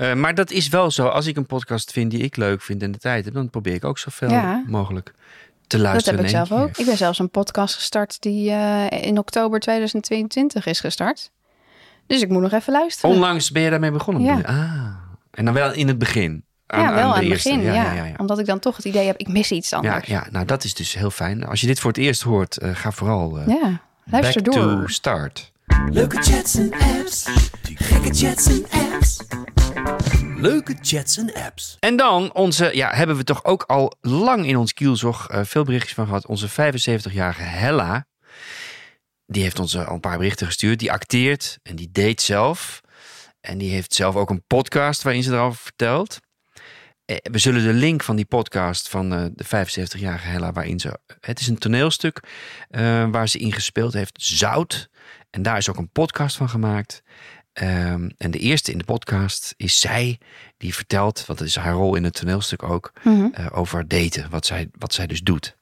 Eh, 0.00 0.14
maar 0.14 0.34
dat 0.34 0.50
is 0.50 0.68
wel 0.68 0.90
zo. 0.90 1.06
Als 1.06 1.26
ik 1.26 1.36
een 1.36 1.46
podcast 1.46 1.92
vind 1.92 2.10
die 2.10 2.20
ik 2.20 2.36
leuk 2.36 2.62
vind 2.62 2.82
en 2.82 2.92
de 2.92 2.98
tijd 2.98 3.24
heb, 3.24 3.34
dan 3.34 3.50
probeer 3.50 3.74
ik 3.74 3.84
ook 3.84 3.98
zoveel 3.98 4.30
Ja. 4.30 4.62
mogelijk 4.66 5.06
te 5.06 5.12
Dat 5.76 5.80
heb 5.80 5.80
luisteren. 5.92 6.20
ik 6.24 6.28
zelf 6.28 6.52
ook. 6.52 6.76
Ik 6.76 6.86
ben 6.86 6.96
zelfs 6.96 7.18
een 7.18 7.30
podcast 7.30 7.74
gestart 7.74 8.20
die 8.22 8.50
eh, 8.50 9.02
in 9.06 9.18
oktober 9.18 9.60
2022 9.60 10.66
is 10.66 10.80
gestart. 10.80 11.30
Dus 12.06 12.22
ik 12.22 12.28
moet 12.28 12.42
nog 12.42 12.52
even 12.52 12.72
luisteren. 12.72 13.14
Onlangs 13.14 13.50
ben 13.50 13.62
je 13.62 13.70
daarmee 13.70 13.90
begonnen. 13.90 14.22
Ja. 14.22 14.40
Ah. 14.44 14.86
En 15.30 15.44
dan 15.44 15.54
wel 15.54 15.72
in 15.72 15.88
het 15.88 15.98
begin. 15.98 16.44
Aan, 16.66 16.80
ja, 16.82 16.94
wel 16.94 17.02
aan, 17.04 17.14
het 17.14 17.22
eerste. 17.22 17.48
begin. 17.48 17.64
Ja, 17.64 17.72
Ja, 17.74 17.92
ja, 17.92 18.04
ja. 18.04 18.14
Omdat 18.16 18.38
ik 18.38 18.46
dan 18.46 18.58
toch 18.58 18.76
het 18.76 18.84
idee 18.84 19.06
heb, 19.06 19.16
ik 19.16 19.28
mis 19.28 19.50
iets 19.50 19.72
anders. 19.72 20.06
ja, 20.06 20.26
nou 20.30 20.44
dat 20.46 20.64
is 20.64 20.74
dus 20.74 20.94
heel 20.94 21.10
fijn. 21.10 21.44
Als 21.46 21.60
je 21.60 21.66
dit 21.66 21.80
voor 21.80 21.90
het 21.90 22.00
eerst 22.00 22.22
hoort, 22.22 22.56
eh, 22.56 22.70
ga 22.74 22.90
vooral 22.92 23.38
eh, 23.38 23.46
Ja, 23.46 23.80
luister 24.04 24.42
back 24.42 24.54
door. 24.54 24.80
to 24.80 24.86
start. 24.86 25.52
Leuke 25.90 26.22
chats 26.22 26.54
en 26.54 26.72
apps. 26.72 27.28
Gekke 27.74 28.14
chats 28.14 28.46
en 28.46 28.64
apps. 28.92 29.18
Leuke 30.40 30.76
chats 30.80 31.16
en 31.16 31.34
apps. 31.34 31.76
En 31.80 31.96
dan 31.96 32.34
onze, 32.34 32.76
ja, 32.76 32.90
hebben 32.94 33.16
we 33.16 33.24
toch 33.24 33.44
ook 33.44 33.62
al 33.62 33.96
lang 34.00 34.46
in 34.46 34.56
ons 34.56 34.72
kielzog 34.72 35.28
eh, 35.28 35.40
veel 35.44 35.64
berichtjes 35.64 35.94
van 35.94 36.06
gehad. 36.06 36.26
Onze 36.26 36.50
75-jarige 36.50 37.42
Hella. 37.42 38.06
Die 39.26 39.42
heeft 39.42 39.58
ons 39.58 39.74
eh, 39.74 39.88
al 39.88 39.94
een 39.94 40.00
paar 40.00 40.18
berichten 40.18 40.46
gestuurd. 40.46 40.78
Die 40.78 40.92
acteert 40.92 41.58
en 41.62 41.76
die 41.76 41.90
date 41.92 42.22
zelf. 42.22 42.80
En 43.40 43.58
die 43.58 43.70
heeft 43.70 43.94
zelf 43.94 44.14
ook 44.16 44.30
een 44.30 44.44
podcast 44.46 45.02
waarin 45.02 45.22
ze 45.22 45.32
erover 45.32 45.60
vertelt. 45.60 46.18
Eh, 47.04 47.16
We 47.22 47.38
zullen 47.38 47.62
de 47.62 47.72
link 47.72 48.02
van 48.02 48.16
die 48.16 48.24
podcast 48.24 48.88
van 48.88 49.10
de 49.10 49.44
75-jarige 49.44 50.28
Hella, 50.28 50.52
waarin 50.52 50.80
ze. 50.80 50.98
Het 51.20 51.40
is 51.40 51.46
een 51.48 51.58
toneelstuk 51.58 52.20
waar 53.10 53.28
ze 53.28 53.38
in 53.38 53.52
gespeeld 53.52 53.92
heeft, 53.92 54.22
Zout. 54.22 54.88
En 55.30 55.42
daar 55.42 55.56
is 55.56 55.68
ook 55.68 55.76
een 55.76 55.90
podcast 55.92 56.36
van 56.36 56.48
gemaakt. 56.48 57.02
Ehm, 57.52 58.08
en 58.16 58.30
de 58.30 58.38
eerste 58.38 58.72
in 58.72 58.78
de 58.78 58.84
podcast 58.84 59.54
is 59.56 59.80
zij, 59.80 60.18
die 60.56 60.74
vertelt, 60.74 61.26
wat 61.26 61.40
is 61.40 61.56
haar 61.56 61.72
rol 61.72 61.94
in 61.94 62.04
het 62.04 62.14
toneelstuk 62.14 62.62
ook, 62.62 62.92
Mhm. 63.02 63.26
eh, 63.32 63.46
over 63.52 63.88
daten, 63.88 64.30
wat 64.30 64.46
zij, 64.46 64.68
wat 64.78 64.92
zij 64.94 65.06
dus 65.06 65.20
doet. 65.22 65.56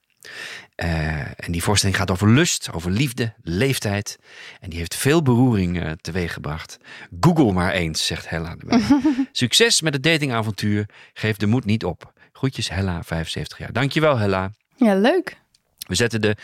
Eh, 0.74 1.20
en 1.20 1.52
die 1.52 1.62
voorstelling 1.62 1.98
gaat 1.98 2.10
over 2.10 2.28
lust, 2.30 2.72
over 2.72 2.90
liefde, 2.90 3.34
leeftijd. 3.42 4.18
En 4.60 4.70
die 4.70 4.78
heeft 4.78 4.94
veel 4.94 5.22
beroering 5.22 5.82
eh, 5.82 5.90
teweeggebracht. 6.00 6.78
Google 7.20 7.52
maar 7.52 7.72
eens, 7.72 8.06
zegt 8.06 8.28
Hella. 8.28 8.56
erbij. 8.58 8.80
Succes 9.32 9.80
met 9.80 9.94
het 9.94 10.02
datingavontuur. 10.02 10.88
Geef 11.12 11.36
de 11.36 11.46
moed 11.46 11.64
niet 11.64 11.84
op. 11.84 12.12
Groetjes 12.32 12.68
Hella, 12.68 13.02
75 13.02 13.58
jaar. 13.58 13.72
Dankjewel 13.72 14.16
Hella. 14.18 14.50
Ja, 14.76 14.94
leuk. 14.94 15.40
We 15.78 15.94
zetten 15.94 16.20
de 16.20 16.36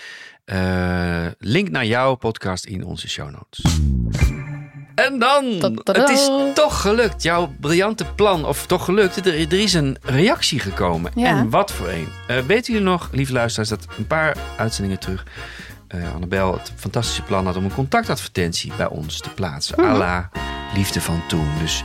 link 1.38 1.68
naar 1.70 1.86
jouw 1.86 2.14
podcast 2.14 2.64
in 2.64 2.84
onze 2.84 3.08
show 3.08 3.30
notes. 3.30 3.62
En 4.94 5.18
dan, 5.18 5.58
Tadada. 5.58 6.00
het 6.00 6.08
is 6.08 6.30
toch 6.54 6.80
gelukt. 6.80 7.22
Jouw 7.22 7.54
briljante 7.60 8.04
plan, 8.04 8.44
of 8.44 8.66
toch 8.66 8.84
gelukt. 8.84 9.26
Er, 9.26 9.34
er 9.34 9.60
is 9.60 9.74
een 9.74 9.96
reactie 10.02 10.58
gekomen. 10.58 11.12
Ja. 11.14 11.26
En 11.26 11.50
wat 11.50 11.72
voor 11.72 11.88
een. 11.88 12.08
Eh 12.26 12.38
weten 12.46 12.72
jullie 12.72 12.88
nog, 12.88 13.08
lieve 13.12 13.32
luisteraars, 13.32 13.68
dat 13.68 13.86
een 13.98 14.06
paar 14.06 14.36
uitzendingen 14.56 14.98
terug... 14.98 15.26
eh 15.88 16.14
Annabel 16.14 16.52
het 16.52 16.72
fantastische 16.76 17.22
plan 17.22 17.46
had 17.46 17.56
om 17.56 17.64
een 17.64 17.74
contactadvertentie 17.74 18.72
bij 18.76 18.88
ons 18.88 19.18
te 19.20 19.30
plaatsen. 19.30 19.80
Mhm. 19.80 19.90
à 19.90 19.96
la 19.96 20.30
liefde 20.74 21.00
van 21.00 21.22
toen. 21.28 21.48
Dus 21.60 21.82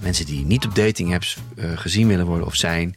mensen 0.00 0.26
die 0.26 0.44
niet 0.44 0.64
op 0.64 0.74
dating 0.74 1.14
apps 1.14 1.36
eh, 1.56 1.64
gezien 1.74 2.08
willen 2.08 2.26
worden 2.26 2.46
of 2.46 2.54
zijn... 2.54 2.96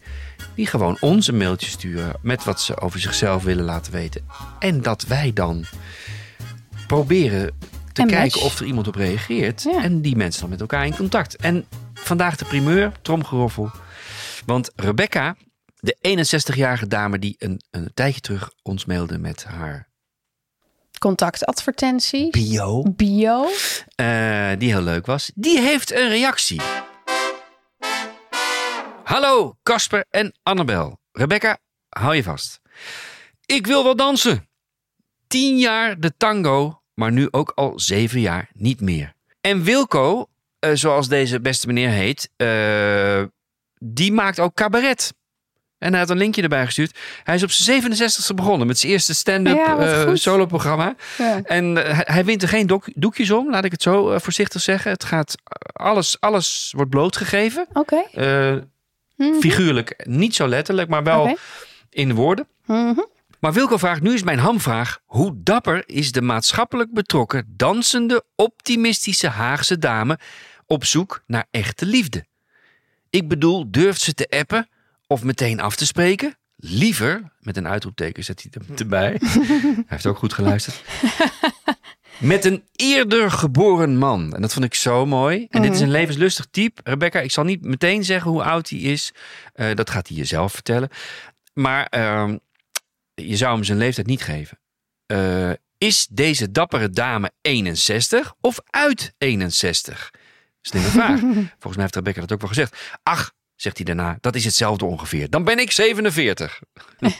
die 0.56 0.68
gewoon 0.68 0.98
ons 1.00 1.28
een 1.28 1.38
mailtje 1.38 1.70
sturen 1.70 2.14
met 2.22 2.44
wat 2.44 2.62
ze 2.62 2.80
over 2.80 3.00
zichzelf 3.00 3.44
willen 3.44 3.66
laten 3.66 3.92
weten. 3.92 4.26
En 4.60 4.82
dat 4.82 5.06
wij 5.06 5.32
dan 5.34 5.66
proberen 6.88 7.52
te 7.96 8.06
kijken 8.06 8.40
match. 8.42 8.44
of 8.44 8.60
er 8.60 8.66
iemand 8.66 8.88
op 8.88 8.96
reageert. 8.96 9.64
Ja. 9.64 9.84
En 9.84 10.02
die 10.02 10.16
mensen 10.16 10.42
dan 10.42 10.50
met 10.50 10.62
elkaar 10.62 10.86
in 10.86 10.96
contact. 10.96 11.36
En 11.36 11.66
vandaag 11.94 12.36
de 12.36 12.46
primeur, 12.46 12.92
tromgeroffel. 13.02 13.72
Want 14.46 14.72
Rebecca, 14.76 15.36
de 15.80 15.98
61-jarige 16.54 16.88
dame 16.88 17.20
die 17.20 17.36
een, 17.38 17.62
een 17.72 17.92
tijdje 17.94 18.22
terug 18.22 18.52
ons 18.62 18.86
mailde 18.86 19.18
met 19.18 19.44
haar 19.44 19.90
Contactadvertentie. 21.00 22.30
bio, 22.30 22.84
Bio. 22.96 23.48
eh, 23.96 24.50
die 24.58 24.70
heel 24.72 24.82
leuk 24.82 25.06
was, 25.06 25.32
die 25.36 25.60
heeft 25.60 25.92
een 25.94 26.10
reactie. 26.10 26.62
Hallo 29.04 29.58
Casper 29.64 30.06
en 30.10 30.36
Annabel. 30.44 31.00
Rebecca, 31.12 31.58
hou 31.90 32.16
je 32.16 32.24
vast. 32.24 32.62
Ik 33.46 33.68
wil 33.68 33.84
wel 33.84 33.96
dansen. 33.96 34.50
Tien 35.28 35.58
jaar 35.58 36.00
de 36.00 36.14
tango, 36.18 36.82
maar 36.96 37.12
nu 37.12 37.28
ook 37.32 37.52
al 37.56 37.74
zeven 37.80 38.20
jaar 38.20 38.50
niet 38.54 38.82
meer. 38.82 39.14
En 39.42 39.64
Wilco, 39.64 40.28
eh, 40.60 40.72
zoals 40.74 41.08
deze 41.08 41.40
beste 41.42 41.68
meneer 41.68 41.90
heet, 41.90 42.30
eh, 42.38 43.24
die 43.80 44.12
maakt 44.12 44.40
ook 44.40 44.54
cabaret. 44.54 45.14
En 45.78 45.92
hij 45.92 46.00
had 46.00 46.10
een 46.10 46.18
linkje 46.18 46.42
erbij 46.42 46.66
gestuurd. 46.66 46.98
Hij 47.24 47.36
is 47.36 47.44
op 47.44 47.52
zijn 47.52 47.82
67ste 47.82 48.34
begonnen 48.34 48.68
met 48.68 48.78
zijn 48.78 48.92
eerste 48.92 49.14
stand-up 49.16 49.56
Ja, 49.56 49.78
eh, 49.78 50.10
solo-programma. 50.14 50.96
Ja. 51.18 51.42
En 51.44 51.76
hij, 52.12 52.26
wint 52.26 52.42
er 52.42 52.48
geen 52.48 52.68
doek- 52.68 52.88
doekjes 52.96 53.32
om, 53.32 53.50
laat 53.52 53.66
ik 53.66 53.72
het 53.72 53.82
zo 53.82 54.18
voorzichtig 54.20 54.62
zeggen. 54.62 54.92
Het 54.92 55.04
gaat, 55.04 55.36
alles, 55.74 56.20
alles 56.20 56.74
wordt 56.76 56.90
blootgegeven. 56.92 57.68
Oké. 57.74 58.04
Mhm. 59.16 59.34
Figuurlijk, 59.40 60.04
niet 60.08 60.36
zo 60.36 60.48
letterlijk, 60.48 60.90
maar 60.90 61.04
wel 61.04 61.38
in 61.90 62.14
woorden. 62.14 62.48
Mhm. 62.66 63.00
Maar 63.46 63.54
Wilco 63.54 63.78
vraagt, 63.78 64.02
nu 64.02 64.14
is 64.14 64.24
mijn 64.24 64.40
hamvraag. 64.40 65.00
Hoe 65.06 65.34
dapper 65.44 65.84
is 65.86 66.12
de 66.12 66.22
maatschappelijk 66.22 66.94
betrokken, 66.94 67.46
dansende, 67.48 68.24
optimistische 68.36 69.28
Haagse 69.28 69.80
dame 69.80 70.20
op 70.66 70.86
zoek 70.86 71.24
naar 71.28 71.46
echte 71.52 71.86
liefde? 71.86 72.26
Ik 73.10 73.28
bedoel, 73.28 73.72
durft 73.72 74.02
ze 74.02 74.14
te 74.14 74.28
appen 74.30 74.70
of 75.08 75.24
meteen 75.24 75.60
af 75.60 75.76
te 75.76 75.86
spreken? 75.86 76.38
Liever, 76.56 77.32
met 77.40 77.58
een 77.58 77.68
uitroepteken 77.68 78.24
zet 78.24 78.42
hij 78.42 78.62
er- 78.62 78.80
erbij. 78.80 79.20
hij 79.22 79.84
heeft 79.86 80.06
ook 80.06 80.18
goed 80.18 80.34
geluisterd. 80.34 80.82
Met 82.18 82.46
een 82.46 82.64
eerder 82.72 83.32
geboren 83.32 83.98
man. 83.98 84.34
En 84.36 84.42
dat 84.42 84.54
vond 84.54 84.66
ik 84.66 84.74
zo 84.74 85.06
mooi. 85.06 85.48
En 85.50 85.62
dit 85.62 85.74
is 85.74 85.82
een 85.82 85.92
levenslustig 85.92 86.48
type. 86.52 86.82
Rebecca, 86.84 87.20
ik 87.20 87.32
zal 87.32 87.44
niet 87.44 87.66
meteen 87.66 88.04
zeggen 88.04 88.32
hoe 88.32 88.44
oud 88.44 88.70
hij 88.70 88.80
is. 88.80 89.14
Eh, 89.54 89.76
dat 89.76 89.90
gaat 89.90 90.08
hij 90.08 90.18
jezelf 90.18 90.54
vertellen. 90.54 90.90
Maar 91.54 91.86
ehm, 91.86 92.38
je 93.16 93.38
zou 93.38 93.54
hem 93.54 93.64
zijn 93.64 93.78
leeftijd 93.78 94.08
niet 94.08 94.24
geven. 94.24 94.60
Eh, 95.06 95.52
is 95.78 96.08
deze 96.12 96.52
dappere 96.52 96.90
dame 96.90 97.32
61 97.42 98.34
of 98.42 98.60
uit 98.66 99.14
61? 99.18 100.12
Slimme 100.62 100.90
vraag. 100.90 101.20
Volgens 101.60 101.74
mij 101.76 101.82
heeft 101.82 101.96
Rebecca 101.96 102.20
dat 102.20 102.32
ook 102.32 102.40
wel 102.40 102.50
gezegd. 102.50 102.78
Ach, 103.04 103.34
zegt 103.56 103.76
hij 103.76 103.86
daarna, 103.86 104.18
dat 104.22 104.36
is 104.36 104.46
hetzelfde 104.46 104.86
ongeveer. 104.86 105.30
Dan 105.30 105.44
ben 105.44 105.60
ik 105.60 105.72
47. 105.72 106.62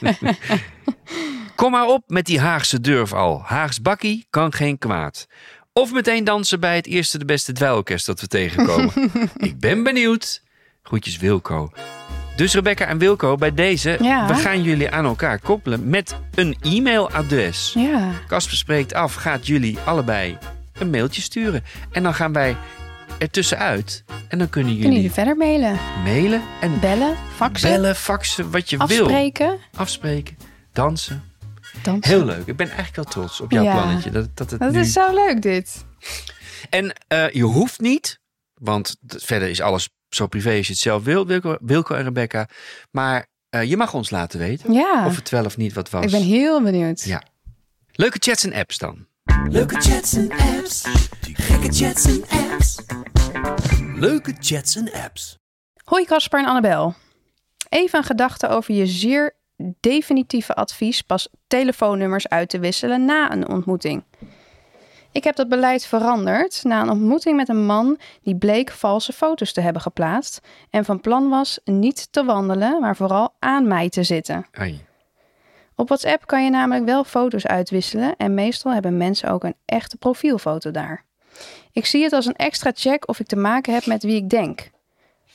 Kom 1.56 1.70
maar 1.70 1.86
op 1.86 2.02
met 2.06 2.26
die 2.26 2.40
Haagse 2.40 2.80
durf 2.80 3.12
al. 3.12 3.42
Haags 3.44 3.80
bakkie 3.80 4.26
kan 4.30 4.52
geen 4.52 4.78
kwaad. 4.78 5.26
Of 5.72 5.92
meteen 5.92 6.24
dansen 6.24 6.60
bij 6.60 6.76
het 6.76 6.86
eerste 6.86 7.18
de 7.18 7.24
beste 7.24 7.52
dweilorkest 7.52 8.06
dat 8.06 8.20
we 8.20 8.26
tegenkomen. 8.26 8.92
ik 9.36 9.58
ben 9.58 9.82
benieuwd. 9.82 10.42
Groetjes 10.82 11.16
Wilco. 11.16 11.70
Dus 12.36 12.54
Rebecca 12.54 12.86
en 12.86 12.98
Wilco, 12.98 13.36
bij 13.36 13.54
deze, 13.54 13.98
Ja. 14.00 14.26
we 14.26 14.34
gaan 14.34 14.62
jullie 14.62 14.90
aan 14.90 15.04
elkaar 15.04 15.38
koppelen 15.38 15.88
met 15.88 16.14
een 16.34 16.56
e-mailadres. 16.62 17.72
Ja. 17.74 18.10
Casper 18.26 18.56
spreekt 18.56 18.94
af, 18.94 19.14
gaat 19.14 19.46
jullie 19.46 19.78
allebei 19.84 20.38
een 20.78 20.90
mailtje 20.90 21.22
sturen. 21.22 21.64
En 21.92 22.02
dan 22.02 22.14
gaan 22.14 22.32
wij 22.32 22.56
er 23.18 23.30
tussenuit. 23.30 24.04
En 24.06 24.38
dan 24.38 24.48
kunnen 24.48 24.48
Kunnen 24.50 24.74
jullie 24.74 24.92
jullie 24.94 25.12
verder 25.12 25.36
mailen? 25.36 25.78
mailen 26.04 26.42
en 26.60 26.80
Bellen? 26.80 27.16
Faxen? 27.34 27.70
bellen, 27.70 27.96
faxen, 27.96 28.50
wat 28.50 28.70
je 28.70 28.76
wil. 28.76 28.86
Afspreken? 29.00 29.58
Afspreken, 29.74 30.36
dansen. 30.72 31.22
Dansen? 31.82 32.10
Heel 32.16 32.24
leuk. 32.24 32.46
Ik 32.46 32.56
ben 32.56 32.66
eigenlijk 32.66 32.96
wel 32.96 33.04
trots 33.04 33.40
op 33.40 33.50
jouw 33.50 33.62
Ja. 33.64 33.72
plannetje. 33.72 34.10
Dat, 34.10 34.28
dat 34.36 34.50
het 34.50 34.60
Dat 34.60 34.72
nu... 34.72 34.80
is 34.80 34.92
zo 34.92 35.14
leuk 35.14 35.42
dit. 35.42 35.84
En 36.70 36.92
eh, 37.08 37.30
je 37.30 37.42
hoeft 37.42 37.80
niet, 37.80 38.20
want 38.54 38.96
verder 39.08 39.48
is 39.48 39.60
alles 39.60 39.88
zo 40.16 40.26
privé 40.26 40.56
als 40.56 40.66
je 40.66 40.72
het 40.72 40.82
zelf 40.82 41.04
wil, 41.04 41.26
Wilco, 41.26 41.56
Wilco 41.60 41.94
en 41.94 42.02
Rebecca. 42.04 42.48
Maar 42.90 43.26
eh, 43.48 43.62
je 43.62 43.76
mag 43.76 43.94
ons 43.94 44.10
laten 44.10 44.38
weten 44.38 44.72
Ja. 44.72 45.06
of 45.06 45.16
het 45.16 45.28
wel 45.30 45.44
of 45.44 45.56
niet 45.56 45.72
wat 45.72 45.90
was. 45.90 46.04
Ik 46.04 46.10
ben 46.10 46.22
heel 46.22 46.62
benieuwd. 46.62 47.02
Ja. 47.02 47.22
Leuke 47.92 48.16
chats 48.20 48.44
en 48.44 48.52
apps 48.54 48.78
dan. 48.78 49.06
Leuke 49.48 49.80
chats 49.80 50.12
en 50.14 50.30
apps. 50.32 50.84
Gekke 51.32 51.72
chats 51.72 52.04
en 52.04 52.22
apps. 52.50 52.76
Leuke 53.94 54.34
chats 54.40 54.76
en 54.76 54.92
apps. 54.92 55.38
Hoi 55.84 56.04
Casper 56.04 56.40
en 56.40 56.46
Annabel. 56.46 56.94
Even 57.68 57.98
een 57.98 58.04
gedachte 58.04 58.48
over 58.48 58.74
je 58.74 58.86
zeer 58.86 59.36
definitieve 59.80 60.54
advies 60.54 61.02
pas 61.02 61.28
telefoonnummers 61.46 62.28
uit 62.28 62.48
te 62.48 62.58
wisselen 62.58 63.04
na 63.04 63.32
een 63.32 63.48
ontmoeting. 63.48 64.04
Ik 65.16 65.24
heb 65.24 65.36
dat 65.36 65.48
beleid 65.48 65.86
veranderd 65.86 66.64
na 66.64 66.82
een 66.82 66.90
ontmoeting 66.90 67.36
met 67.36 67.48
een 67.48 67.66
man 67.66 67.98
die 68.22 68.36
bleek 68.36 68.70
valse 68.70 69.12
foto's 69.12 69.52
te 69.52 69.60
hebben 69.60 69.82
geplaatst 69.82 70.40
en 70.70 70.84
van 70.84 71.00
plan 71.00 71.28
was 71.28 71.60
niet 71.64 72.08
te 72.12 72.24
wandelen, 72.24 72.80
maar 72.80 72.96
vooral 72.96 73.34
aan 73.38 73.68
mij 73.68 73.88
te 73.88 74.02
zitten. 74.02 74.46
Ai. 74.52 74.84
Op 75.74 75.88
WhatsApp 75.88 76.26
kan 76.26 76.44
je 76.44 76.50
namelijk 76.50 76.84
wel 76.84 77.04
foto's 77.04 77.46
uitwisselen 77.46 78.16
en 78.16 78.34
meestal 78.34 78.72
hebben 78.72 78.96
mensen 78.96 79.30
ook 79.30 79.44
een 79.44 79.56
echte 79.64 79.96
profielfoto 79.96 80.70
daar. 80.70 81.04
Ik 81.72 81.86
zie 81.86 82.02
het 82.02 82.12
als 82.12 82.26
een 82.26 82.36
extra 82.36 82.70
check 82.74 83.08
of 83.08 83.20
ik 83.20 83.26
te 83.26 83.36
maken 83.36 83.72
heb 83.72 83.86
met 83.86 84.02
wie 84.02 84.16
ik 84.16 84.28
denk. 84.28 84.70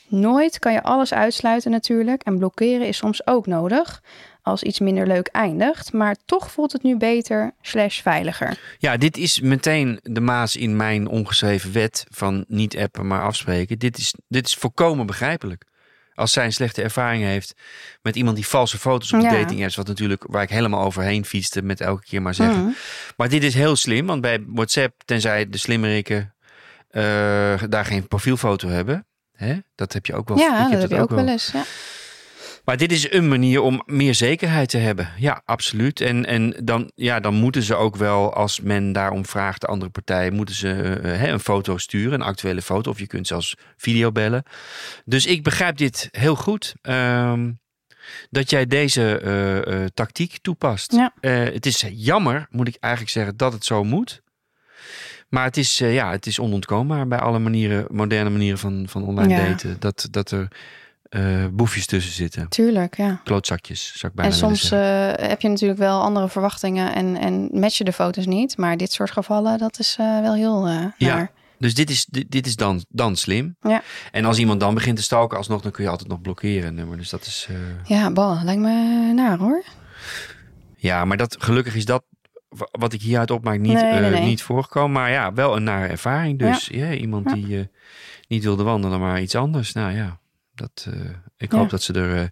Nooit 0.08 0.60
kan 0.60 0.74
je 0.74 0.84
alles 0.84 1.14
uitsluiten 1.14 1.72
natuurlijk 1.72 2.24
en 2.24 2.38
blokkeren 2.38 2.88
is 2.88 2.98
soms 2.98 3.28
ook 3.28 3.48
nodig 3.48 4.02
als 4.42 4.64
iets 4.64 4.80
minder 4.80 5.08
leuk 5.08 5.28
eindigt, 5.28 5.94
maar 5.94 6.16
toch 6.26 6.52
voelt 6.52 6.72
het 6.72 6.84
nu 6.84 6.98
beter 6.98 7.52
slash 7.62 8.02
veiliger. 8.02 8.58
Ja, 8.78 8.98
dit 8.98 9.18
is 9.18 9.40
meteen 9.40 10.00
de 10.04 10.22
maas 10.22 10.56
in 10.56 10.76
mijn 10.76 11.08
ongeschreven 11.08 11.72
wet 11.72 12.06
van 12.10 12.46
niet 12.48 12.78
appen, 12.78 13.08
maar 13.08 13.22
afspreken. 13.22 13.80
Dit 13.80 13.98
is, 13.98 14.14
dit 14.28 14.46
is 14.46 14.54
volkomen 14.56 15.06
begrijpelijk. 15.06 15.64
Als 16.14 16.32
zij 16.32 16.46
een 16.46 16.54
slechte 16.54 16.82
ervaring 16.82 17.24
heeft 17.24 17.54
met 18.02 18.16
iemand 18.16 18.36
die 18.36 18.48
valse 18.48 18.78
foto's 18.78 19.14
op 19.14 19.20
de 19.20 19.26
Ja. 19.26 19.32
dating 19.32 19.64
apps, 19.64 19.76
wat 19.76 19.88
natuurlijk 19.88 20.24
waar 20.28 20.44
ik 20.44 20.50
helemaal 20.50 20.84
overheen 20.86 21.26
fietste 21.26 21.62
met 21.62 21.82
elke 21.82 22.04
keer 22.04 22.22
maar 22.22 22.34
zeggen. 22.34 22.62
Mhm. 22.62 22.72
Maar 23.18 23.30
dit 23.30 23.44
is 23.44 23.54
heel 23.54 23.76
slim, 23.76 24.06
want 24.06 24.22
bij 24.22 24.44
WhatsApp, 24.48 25.02
tenzij 25.06 25.50
de 25.50 25.58
slimmerikken 25.58 26.34
eh, 26.90 27.04
daar 27.70 27.86
geen 27.86 28.08
profielfoto 28.08 28.68
hebben, 28.68 29.06
hè, 29.36 29.56
dat 29.76 29.94
heb 29.94 30.06
je 30.06 30.14
ook 30.16 30.28
wel. 30.28 30.38
Ja, 30.38 30.70
dat 30.70 30.82
heb 30.82 30.90
je 30.90 31.00
ook 31.00 31.10
wel 31.10 31.24
wel. 31.24 31.28
eens. 31.34 31.52
Ja. 31.52 31.64
Maar 32.72 32.80
dit 32.80 32.92
is 32.92 33.12
een 33.12 33.28
manier 33.28 33.62
om 33.62 33.82
meer 33.86 34.16
zekerheid 34.16 34.70
te 34.70 34.78
hebben. 34.78 35.10
Ja, 35.18 35.42
absoluut. 35.46 36.02
En, 36.02 36.26
en 36.26 36.56
dan, 36.64 36.92
ja, 36.96 37.20
dan 37.20 37.34
moeten 37.34 37.64
ze 37.64 37.76
ook 37.76 37.96
wel, 37.96 38.34
als 38.34 38.60
men 38.60 38.92
daarom 38.92 39.26
vraagt, 39.26 39.62
de 39.62 39.68
andere 39.68 39.92
partij, 39.92 40.32
moeten 40.32 40.56
ze 40.56 40.70
eh, 40.72 41.18
hè, 41.20 41.28
een 41.28 41.40
foto 41.40 41.78
sturen, 41.78 42.14
een 42.14 42.22
actuele 42.26 42.62
foto. 42.62 42.92
Of 42.92 43.00
je 43.00 43.08
kunt 43.08 43.28
zelfs 43.28 43.56
video 43.78 44.12
bellen. 44.12 44.44
Dus 45.06 45.26
ik 45.26 45.44
begrijp 45.44 45.78
dit 45.78 46.08
heel 46.12 46.36
goed. 46.36 46.74
ehm, 46.82 47.52
dat 48.30 48.50
jij 48.50 48.66
deze 48.66 49.18
eh, 49.20 49.84
eh, 49.84 49.88
tactiek 49.94 50.38
toepast. 50.42 50.92
Ja. 50.92 51.14
Het 51.30 51.66
is 51.66 51.86
jammer, 51.94 52.48
moet 52.50 52.68
ik 52.68 52.76
eigenlijk 52.80 53.14
zeggen, 53.14 53.38
dat 53.38 53.54
het 53.54 53.66
zo 53.66 53.84
moet. 53.84 54.22
Maar 55.30 55.44
het 55.44 55.58
is, 55.58 55.78
ja, 55.78 56.12
het 56.12 56.26
is 56.26 56.40
onontkoombaar 56.40 57.08
bij 57.08 57.20
alle 57.20 57.40
manieren, 57.40 57.86
moderne 57.90 58.30
manieren 58.30 58.60
van, 58.60 58.86
van 58.90 59.04
online 59.04 59.36
Ja. 59.36 59.48
daten. 59.48 59.76
Dat, 59.80 60.08
dat 60.12 60.32
er 60.32 60.48
eh, 61.12 61.46
boefjes 61.52 61.86
tussen 61.86 62.14
zitten. 62.14 62.48
Tuurlijk, 62.50 62.98
ja. 62.98 63.22
Klootzakjes, 63.24 63.94
zou 63.96 64.12
ik 64.12 64.18
bijna 64.18 64.32
En 64.32 64.38
soms 64.38 64.72
eh, 64.72 64.80
heb 65.16 65.42
je 65.42 65.48
natuurlijk 65.50 65.80
wel 65.80 66.02
andere 66.02 66.30
verwachtingen 66.30 66.94
en, 66.94 67.18
en 67.18 67.50
match 67.52 67.78
je 67.78 67.84
de 67.84 67.94
foto's 67.94 68.26
niet. 68.26 68.58
Maar 68.58 68.78
dit 68.78 68.92
soort 68.92 69.12
gevallen, 69.12 69.58
dat 69.58 69.80
is 69.80 69.96
eh, 70.00 70.20
wel 70.20 70.34
heel 70.34 70.68
eh 70.68 70.86
Ja. 70.98 71.16
naar. 71.16 71.32
Dus 71.58 71.74
dit 71.74 71.90
is, 71.90 72.06
dit, 72.06 72.32
dit 72.32 72.46
is 72.48 72.56
dan, 72.56 72.86
dan 72.90 73.16
slim. 73.16 73.56
Ja. 73.62 73.82
En 74.12 74.26
als 74.26 74.38
iemand 74.38 74.60
dan 74.60 74.74
begint 74.74 74.98
te 74.98 75.04
stalken 75.04 75.38
alsnog, 75.38 75.62
dan 75.62 75.72
kun 75.72 75.84
je 75.84 75.90
altijd 75.90 76.10
nog 76.10 76.22
blokkeren. 76.22 76.74
nummer. 76.76 76.98
Dus 76.98 77.10
dat 77.10 77.26
is... 77.26 77.48
Ja, 77.86 78.12
bal, 78.12 78.40
lijkt 78.44 78.62
me 78.62 79.12
naar 79.16 79.38
hoor. 79.38 79.64
Ja, 80.76 81.06
maar 81.06 81.18
dat, 81.18 81.36
gelukkig 81.40 81.76
is 81.76 81.86
dat 81.86 82.04
wa- 82.50 82.68
wat 82.72 82.94
ik 82.94 83.02
hieruit 83.02 83.32
opmaak 83.32 83.60
niet, 83.60 83.74
Nee, 83.74 84.00
nee, 84.00 84.10
nee. 84.12 84.22
niet 84.22 84.42
voorgekomen. 84.44 84.92
Maar 84.92 85.12
ja, 85.12 85.34
wel 85.34 85.56
een 85.56 85.64
nare 85.64 85.88
ervaring 85.88 86.40
dus. 86.40 86.68
Ja. 86.68 86.94
iemand 86.94 87.30
Ja. 87.30 87.34
die 87.36 87.70
niet 88.28 88.44
wilde 88.44 88.64
wandelen, 88.64 89.00
maar 89.00 89.22
iets 89.22 89.36
anders. 89.36 89.72
Nou 89.74 89.96
ja, 89.96 90.20
dat, 90.62 90.86
eh, 90.94 91.10
ik 91.38 91.52
Ja. 91.52 91.58
hoop 91.58 91.70
dat 91.70 91.82
ze 91.84 91.94
er 91.94 92.30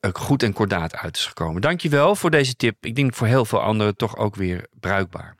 eh, 0.00 0.10
goed 0.12 0.42
en 0.42 0.52
kordaat 0.52 0.94
uit 0.96 1.16
is 1.16 1.26
gekomen. 1.26 1.60
Dankjewel 1.60 2.14
voor 2.14 2.30
deze 2.30 2.54
tip. 2.56 2.84
Ik 2.84 2.94
denk 2.96 3.14
voor 3.14 3.26
heel 3.26 3.44
veel 3.44 3.60
anderen 3.62 3.96
toch 3.96 4.16
ook 4.16 4.36
weer 4.36 4.66
bruikbaar. 4.80 5.34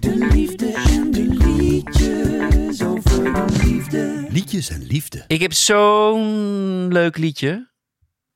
De 0.00 0.26
liefde 0.32 0.72
en 0.72 1.10
de 1.10 1.22
liedjes 1.22 2.82
over 2.82 3.24
de 3.24 3.44
liefde. 3.64 4.26
Liedjes 4.28 4.70
en 4.70 4.82
liefde. 4.82 5.24
Ik 5.26 5.40
heb 5.40 5.52
zo'n 5.52 6.88
leuk 6.92 7.16
liedje. 7.16 7.72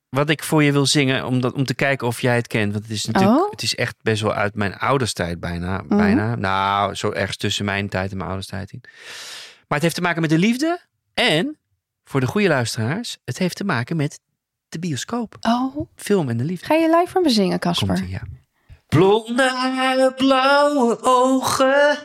Wat 0.09 0.31
ik 0.31 0.43
voor 0.43 0.63
je 0.63 0.73
wil 0.73 0.87
zingen, 0.87 1.25
om, 1.27 1.41
dat, 1.41 1.53
om 1.53 1.65
te 1.65 1.75
kijken 1.75 2.07
of 2.07 2.21
jij 2.21 2.37
het 2.37 2.47
kent. 2.47 2.73
Want 2.73 2.85
het 2.85 2.93
is 2.95 3.05
natuurlijk, 3.05 3.41
Oh. 3.45 3.51
het 3.51 3.63
is 3.63 3.75
echt 3.75 3.97
best 4.03 4.23
wel 4.23 4.33
uit 4.35 4.55
mijn 4.55 4.77
ouderstijd 4.79 5.41
bijna. 5.41 5.77
Mhm. 5.83 5.97
bijna. 5.97 6.35
Nou, 6.35 6.95
zo 6.95 7.11
ergens 7.13 7.37
tussen 7.37 7.65
mijn 7.65 7.89
tijd 7.89 8.11
en 8.11 8.17
mijn 8.17 8.29
ouderstijd 8.29 8.73
in. 8.73 8.81
Maar 8.83 9.79
het 9.79 9.83
heeft 9.83 9.95
te 9.95 10.01
maken 10.01 10.21
met 10.21 10.31
de 10.31 10.39
liefde. 10.39 10.81
En, 11.15 11.59
voor 12.09 12.21
de 12.21 12.27
goede 12.27 12.49
luisteraars, 12.49 13.19
het 13.25 13.39
heeft 13.39 13.57
te 13.57 13.65
maken 13.65 13.97
met 13.97 14.21
de 14.69 14.79
bioscoop. 14.79 15.37
Oh, 15.41 15.77
Film 15.97 16.29
en 16.29 16.37
de 16.37 16.45
liefde. 16.45 16.67
ga 16.67 16.75
je 16.75 16.97
live 16.97 17.13
voor 17.13 17.23
me 17.23 17.31
zingen, 17.31 17.59
Casper? 17.59 18.05
Ja. 18.09 18.23
Blonde 18.89 20.13
blauwe 20.17 20.99
ogen, 21.03 21.99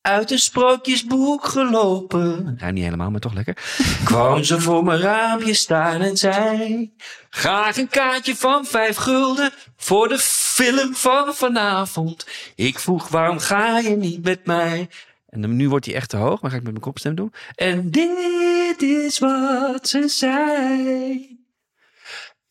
uit 0.00 0.30
een 0.30 0.38
sprookjesboek 0.38 1.44
gelopen. 1.44 2.56
Nou, 2.58 2.72
niet 2.72 2.84
helemaal, 2.84 3.10
maar 3.10 3.20
toch 3.20 3.34
lekker. 3.34 3.56
Kwam 4.04 4.44
ze 4.44 4.60
voor 4.60 4.84
mijn 4.84 5.00
raampje 5.00 5.54
staan 5.54 6.00
en 6.00 6.16
zei... 6.16 6.92
Graag 7.30 7.76
een 7.76 7.88
kaartje 7.88 8.36
van 8.36 8.64
vijf 8.64 8.96
gulden 8.96 9.50
voor 9.76 10.08
de 10.08 10.18
film 10.18 10.94
van 10.94 11.34
vanavond. 11.34 12.26
Ik 12.54 12.78
vroeg, 12.78 13.08
waarom 13.08 13.38
ga 13.38 13.78
je 13.78 13.96
niet 13.96 14.24
met 14.24 14.46
mij? 14.46 14.88
En 15.34 15.40
dan- 15.40 15.56
nu 15.56 15.68
wordt 15.68 15.86
hij 15.86 15.94
echt 15.94 16.08
te 16.08 16.16
hoog, 16.16 16.40
maar 16.40 16.50
ga 16.50 16.56
ik 16.56 16.62
met 16.62 16.72
mijn 16.72 16.84
kopstem 16.84 17.14
doen. 17.14 17.32
En 17.54 17.90
dit 17.90 18.82
is 18.82 19.18
wat 19.18 19.88
ze 19.88 20.08
zei. 20.08 21.32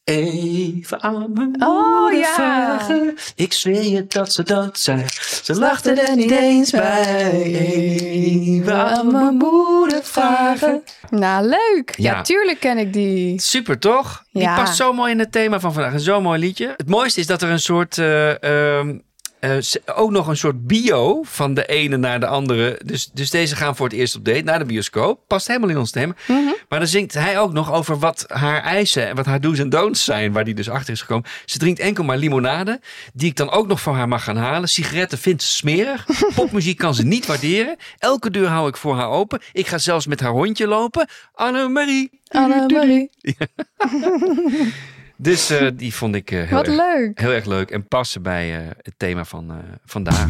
Even 0.04 1.02
aan 1.02 1.32
mijn 1.34 1.56
Oh, 1.64 2.00
moeder 2.02 2.20
ja. 2.20 2.34
vragen. 2.34 3.16
Ik 3.36 3.54
zweer 3.54 3.84
je 3.84 4.08
dat 4.08 4.34
ze 4.34 4.44
dat 4.44 4.80
zei. 4.80 5.04
Ze 5.44 5.56
lachte 5.56 5.92
er 5.92 6.16
niet 6.16 6.32
eens 6.32 6.72
bij. 6.72 7.32
Even 7.32 8.74
aan 8.76 9.12
mijn 9.12 9.36
moeder 9.38 10.04
vragen. 10.04 10.84
Nou, 11.10 11.46
leuk. 11.48 11.94
Ja, 11.98 12.12
Ja. 12.14 12.22
tuurlijk 12.22 12.60
ken 12.60 12.78
ik 12.78 12.94
die. 12.94 13.42
Super, 13.42 13.80
toch? 13.80 14.24
Die 14.32 14.42
Ja. 14.42 14.56
past 14.56 14.76
zo 14.76 14.94
mooi 14.94 15.12
in 15.12 15.20
het 15.20 15.32
thema 15.32 15.60
van 15.60 15.74
vandaag. 15.74 16.00
Zo'n 16.02 16.24
mooi 16.24 16.40
liedje. 16.40 16.74
Het 16.78 16.90
mooiste 16.90 17.20
is 17.20 17.28
dat 17.28 17.42
er 17.42 17.50
een 17.50 17.60
soort... 17.60 17.98
eh, 17.98 18.44
ehm, 18.44 18.98
eh, 19.44 19.58
ook 19.96 20.12
nog 20.12 20.28
een 20.28 20.38
soort 20.38 20.68
bio 20.68 21.24
van 21.24 21.54
de 21.54 21.66
ene 21.66 21.98
naar 21.98 22.20
de 22.20 22.28
andere. 22.28 22.80
Dus, 22.86 23.10
dus 23.14 23.30
deze 23.30 23.56
gaan 23.56 23.76
voor 23.76 23.88
het 23.88 23.96
eerst 23.96 24.16
op 24.16 24.26
date 24.26 24.42
naar 24.42 24.60
de 24.60 24.66
bioscoop. 24.66 25.20
Past 25.28 25.48
helemaal 25.48 25.70
in 25.70 25.78
ons 25.78 25.92
thema. 25.92 26.16
Maar 26.70 26.80
dan 26.80 26.88
zingt 26.88 27.14
hij 27.14 27.40
ook 27.40 27.54
nog 27.54 27.74
over 27.74 28.00
wat 28.00 28.26
haar 28.28 28.62
eisen 28.62 29.08
en 29.08 29.16
wat 29.16 29.26
haar 29.26 29.42
do's 29.42 29.60
en 29.60 29.70
don'ts 29.70 30.04
zijn. 30.04 30.32
Waar 30.32 30.44
die 30.44 30.54
dus 30.54 30.70
achter 30.70 30.94
is 30.94 31.02
gekomen. 31.02 31.30
Ze 31.46 31.58
drinkt 31.58 31.80
enkel 31.80 32.04
maar 32.04 32.18
limonade. 32.18 32.80
Die 33.14 33.30
ik 33.30 33.36
dan 33.36 33.52
ook 33.52 33.68
nog 33.68 33.82
voor 33.82 33.94
haar 33.94 34.08
mag 34.08 34.24
gaan 34.24 34.38
halen. 34.38 34.70
Sigaretten 34.70 35.18
vindt 35.18 35.44
ze 35.44 35.52
smerig. 35.52 36.06
Popmuziek 36.36 36.78
kan 36.78 36.96
ze 36.96 37.04
niet 37.04 37.26
waarderen. 37.26 37.76
Elke 37.98 38.30
deur 38.32 38.48
hou 38.48 38.68
ik 38.68 38.78
voor 38.78 38.96
haar 38.96 39.10
open. 39.10 39.42
Ik 39.52 39.68
ga 39.68 39.78
zelfs 39.78 40.08
met 40.08 40.20
haar 40.20 40.32
hondje 40.32 40.68
lopen. 40.68 41.08
Annemarie. 41.34 42.20
Annemarie. 42.28 43.10
Dus 45.16 45.50
eh, 45.50 45.68
die 45.74 45.94
vond 45.96 46.16
ik 46.16 46.32
eh, 46.32 46.38
heel, 46.40 46.58
Wat 46.58 46.68
erg, 46.68 46.76
leuk. 46.76 47.20
heel 47.20 47.32
erg 47.32 47.46
leuk. 47.46 47.70
En 47.72 47.88
passen 47.88 48.22
bij 48.22 48.60
eh, 48.60 48.68
het 48.82 48.94
thema 48.98 49.26
van 49.26 49.50
eh, 49.52 49.58
vandaag. 49.86 50.28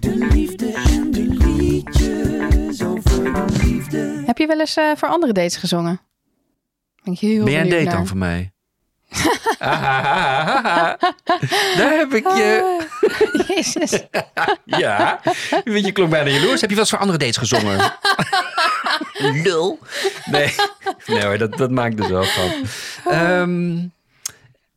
De 0.00 0.26
liefde 0.30 0.72
en 0.72 1.10
de 1.10 1.22
liedjes 1.22 2.82
over 2.82 3.24
de 3.24 3.44
liefde. 3.62 4.22
Heb 4.26 4.38
je 4.38 4.46
wel 4.46 4.60
eens 4.60 4.76
eh, 4.76 4.90
voor 4.96 5.08
andere 5.08 5.32
dates 5.32 5.56
gezongen? 5.56 6.00
Ben, 7.04 7.12
ik 7.14 7.18
heel 7.20 7.44
Ben 7.44 7.52
jij 7.52 7.62
een 7.62 7.68
date 7.68 7.82
naar. 7.84 7.94
dan 7.94 8.06
voor 8.06 8.16
mij? 8.16 8.52
Ahahaha. 9.58 10.96
Daar 11.76 11.96
heb 11.96 12.12
ik 12.14 12.26
je. 12.26 12.78
Ah, 13.38 13.48
Jezus. 13.48 14.02
Ja. 14.64 15.20
Je 15.64 15.92
klonk 15.92 16.10
bijna 16.10 16.30
jaloers. 16.30 16.60
Heb 16.60 16.70
je 16.70 16.76
wel 16.76 16.78
eens 16.84 16.90
voor 16.90 16.98
andere 16.98 17.18
dates 17.18 17.36
gezongen? 17.36 17.78
Lul. 19.32 19.78
Nee. 20.24 20.54
Nee 21.06 21.24
hoor, 21.24 21.38
dat, 21.38 21.56
dat 21.56 21.70
maakt 21.70 21.98
er 22.00 22.06
zo 22.06 22.22
van. 22.22 22.50
Ehm, 23.12 23.78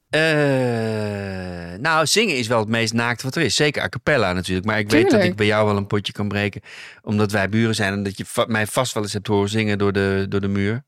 eh, 0.09 1.79
nou, 1.79 2.05
zingen 2.05 2.37
is 2.37 2.47
wel 2.47 2.59
het 2.59 2.67
meest 2.67 2.93
naakt 2.93 3.21
wat 3.23 3.35
er 3.35 3.41
is. 3.41 3.55
Zeker 3.55 3.81
a 3.83 3.89
cappella 3.89 4.33
natuurlijk. 4.33 4.65
Maar 4.67 4.79
ik 4.79 4.89
weet 4.89 5.11
dat 5.11 5.23
ik 5.23 5.35
bij 5.35 5.45
jou 5.45 5.65
wel 5.67 5.77
een 5.77 5.87
potje 5.87 6.13
kan 6.13 6.27
breken. 6.27 6.61
Omdat 7.03 7.31
wij 7.31 7.49
buren 7.49 7.75
zijn. 7.75 7.93
En 7.93 8.03
dat 8.03 8.17
je 8.17 8.25
va- 8.25 8.45
mij 8.47 8.67
vast 8.67 8.93
wel 8.93 9.03
eens 9.03 9.13
hebt 9.13 9.27
horen 9.27 9.49
zingen 9.49 9.77
door 9.77 9.91
de, 9.93 10.25
door 10.29 10.41
de 10.41 10.47
muur. 10.47 10.83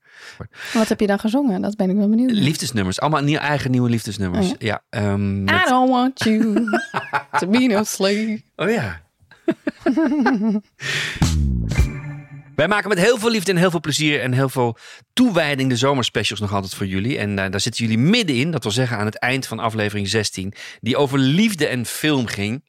Wat 0.74 0.88
heb 0.90 1.00
je 1.00 1.08
dan 1.08 1.20
gezongen? 1.20 1.62
Dat 1.62 1.76
ben 1.76 1.90
ik 1.90 1.96
wel 1.96 2.10
benieuwd. 2.10 2.32
Liefdesnummers. 2.32 3.00
Allemaal 3.00 3.22
nieuw, 3.22 3.38
eigen 3.40 3.72
nieuwe 3.72 3.90
liefdesnummers. 3.90 4.48
Oh 4.52 4.56
ja. 4.60 4.82
ehm, 4.90 5.44
met- 5.44 5.56
I 5.66 5.70
don't 5.70 5.90
want 5.90 6.24
you 6.24 6.54
to 7.40 7.48
be 7.48 7.58
no 7.60 7.84
slave. 7.84 8.42
Oh 8.56 8.70
ja. 8.70 9.02
Wij 12.60 12.68
maken 12.68 12.90
met 12.90 13.00
heel 13.00 13.18
veel 13.18 13.30
liefde 13.30 13.52
en 13.52 13.58
heel 13.58 13.72
veel 13.72 13.80
plezier 13.80 14.22
en 14.22 14.34
heel 14.34 14.50
veel 14.50 14.78
toewijding 15.14 15.70
de 15.70 15.76
zomerspecials 15.76 16.40
nog 16.40 16.54
altijd 16.54 16.74
voor 16.74 16.86
jullie. 16.86 17.18
En 17.18 17.40
eh, 17.40 17.52
daar 17.52 17.60
zitten 17.60 17.86
jullie 17.86 18.04
middenin, 18.04 18.52
dat 18.52 18.64
wil 18.64 18.72
zeggen 18.72 18.98
aan 18.98 19.06
het 19.06 19.16
eind 19.16 19.48
van 19.48 19.60
aflevering 19.60 20.08
16, 20.08 20.54
die 20.80 20.98
over 20.98 21.20
liefde 21.20 21.68
en 21.68 21.86
film 21.86 22.28
ging. 22.28 22.64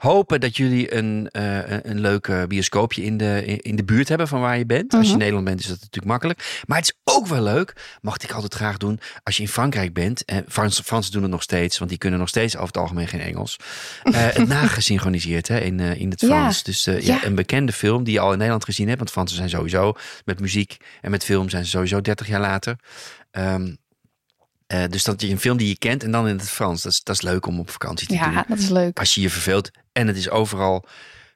Hopen 0.00 0.40
dat 0.40 0.56
jullie 0.56 0.94
een, 0.94 1.28
eh, 1.30 1.58
een- 1.82 2.00
leuk 2.00 2.48
bioscoopje 2.48 3.02
in 3.02 3.16
de, 3.16 3.44
in 3.44 3.76
de 3.76 3.84
buurt 3.84 4.08
hebben 4.08 4.28
van 4.28 4.40
waar 4.40 4.58
je 4.58 4.66
bent. 4.66 4.94
Als 4.94 5.06
je 5.06 5.12
in 5.12 5.18
Nederland 5.18 5.44
bent 5.44 5.60
is 5.60 5.66
dat 5.66 5.76
natuurlijk 5.80 6.06
makkelijk. 6.12 6.62
Maar 6.66 6.78
het 6.78 6.86
is 6.86 7.14
ook 7.14 7.26
wel 7.26 7.42
leuk, 7.42 7.98
mag 8.00 8.16
ik 8.16 8.32
altijd 8.32 8.54
graag 8.54 8.76
doen, 8.76 9.00
als 9.22 9.36
je 9.36 9.42
in 9.42 9.48
Frankrijk 9.48 9.92
bent. 9.94 10.24
En 10.24 10.44
Frans, 10.48 10.80
Fransen 10.80 11.12
doen 11.12 11.22
het 11.22 11.30
nog 11.30 11.42
steeds, 11.42 11.78
want 11.78 11.90
die 11.90 11.98
kunnen 11.98 12.18
nog 12.18 12.28
steeds 12.28 12.54
over 12.54 12.66
het 12.66 12.76
algemeen 12.76 13.08
geen 13.08 13.20
Engels. 13.20 13.56
Het 14.10 14.48
nagesynchroniseerd 14.48 15.48
hè, 15.48 15.58
in, 15.60 15.80
eh, 15.80 16.00
in 16.00 16.10
het 16.10 16.20
Ja. 16.20 16.26
Frans. 16.26 16.62
Dus 16.62 16.84
ja. 16.84 16.92
Ja. 17.00 17.24
een 17.24 17.34
bekende 17.34 17.72
film 17.72 18.04
die 18.04 18.12
je 18.14 18.20
al 18.20 18.30
in 18.30 18.36
Nederland 18.36 18.64
gezien 18.64 18.86
hebt. 18.86 18.98
Want 18.98 19.10
Fransen 19.10 19.36
zijn 19.36 19.48
sowieso 19.50 19.92
met 20.24 20.40
muziek 20.40 20.76
en 21.00 21.10
met 21.10 21.24
film 21.24 21.48
zijn 21.48 21.64
ze 21.64 21.70
sowieso 21.70 22.00
30 22.00 22.26
jaar 22.26 22.40
later. 22.40 22.76
Ehm, 23.30 23.74
eh, 24.70 24.84
dus 24.90 25.04
dat 25.04 25.20
je 25.20 25.28
een 25.28 25.40
film 25.40 25.56
die 25.56 25.68
je 25.68 25.78
kent 25.78 26.02
en 26.04 26.10
dan 26.10 26.28
in 26.28 26.36
het 26.38 26.48
Frans. 26.50 26.82
Dat 26.82 26.92
is, 26.92 27.02
dat 27.02 27.14
is 27.14 27.22
leuk 27.22 27.46
om 27.46 27.58
op 27.58 27.70
vakantie 27.70 28.06
te 28.06 28.16
doen. 28.16 28.32
Ja, 28.32 28.44
dat 28.48 28.58
is 28.58 28.68
leuk. 28.68 28.98
Als 28.98 29.14
je 29.14 29.20
je 29.20 29.30
verveelt. 29.30 29.70
En 29.92 30.06
het 30.06 30.16
is 30.16 30.30
overal 30.30 30.84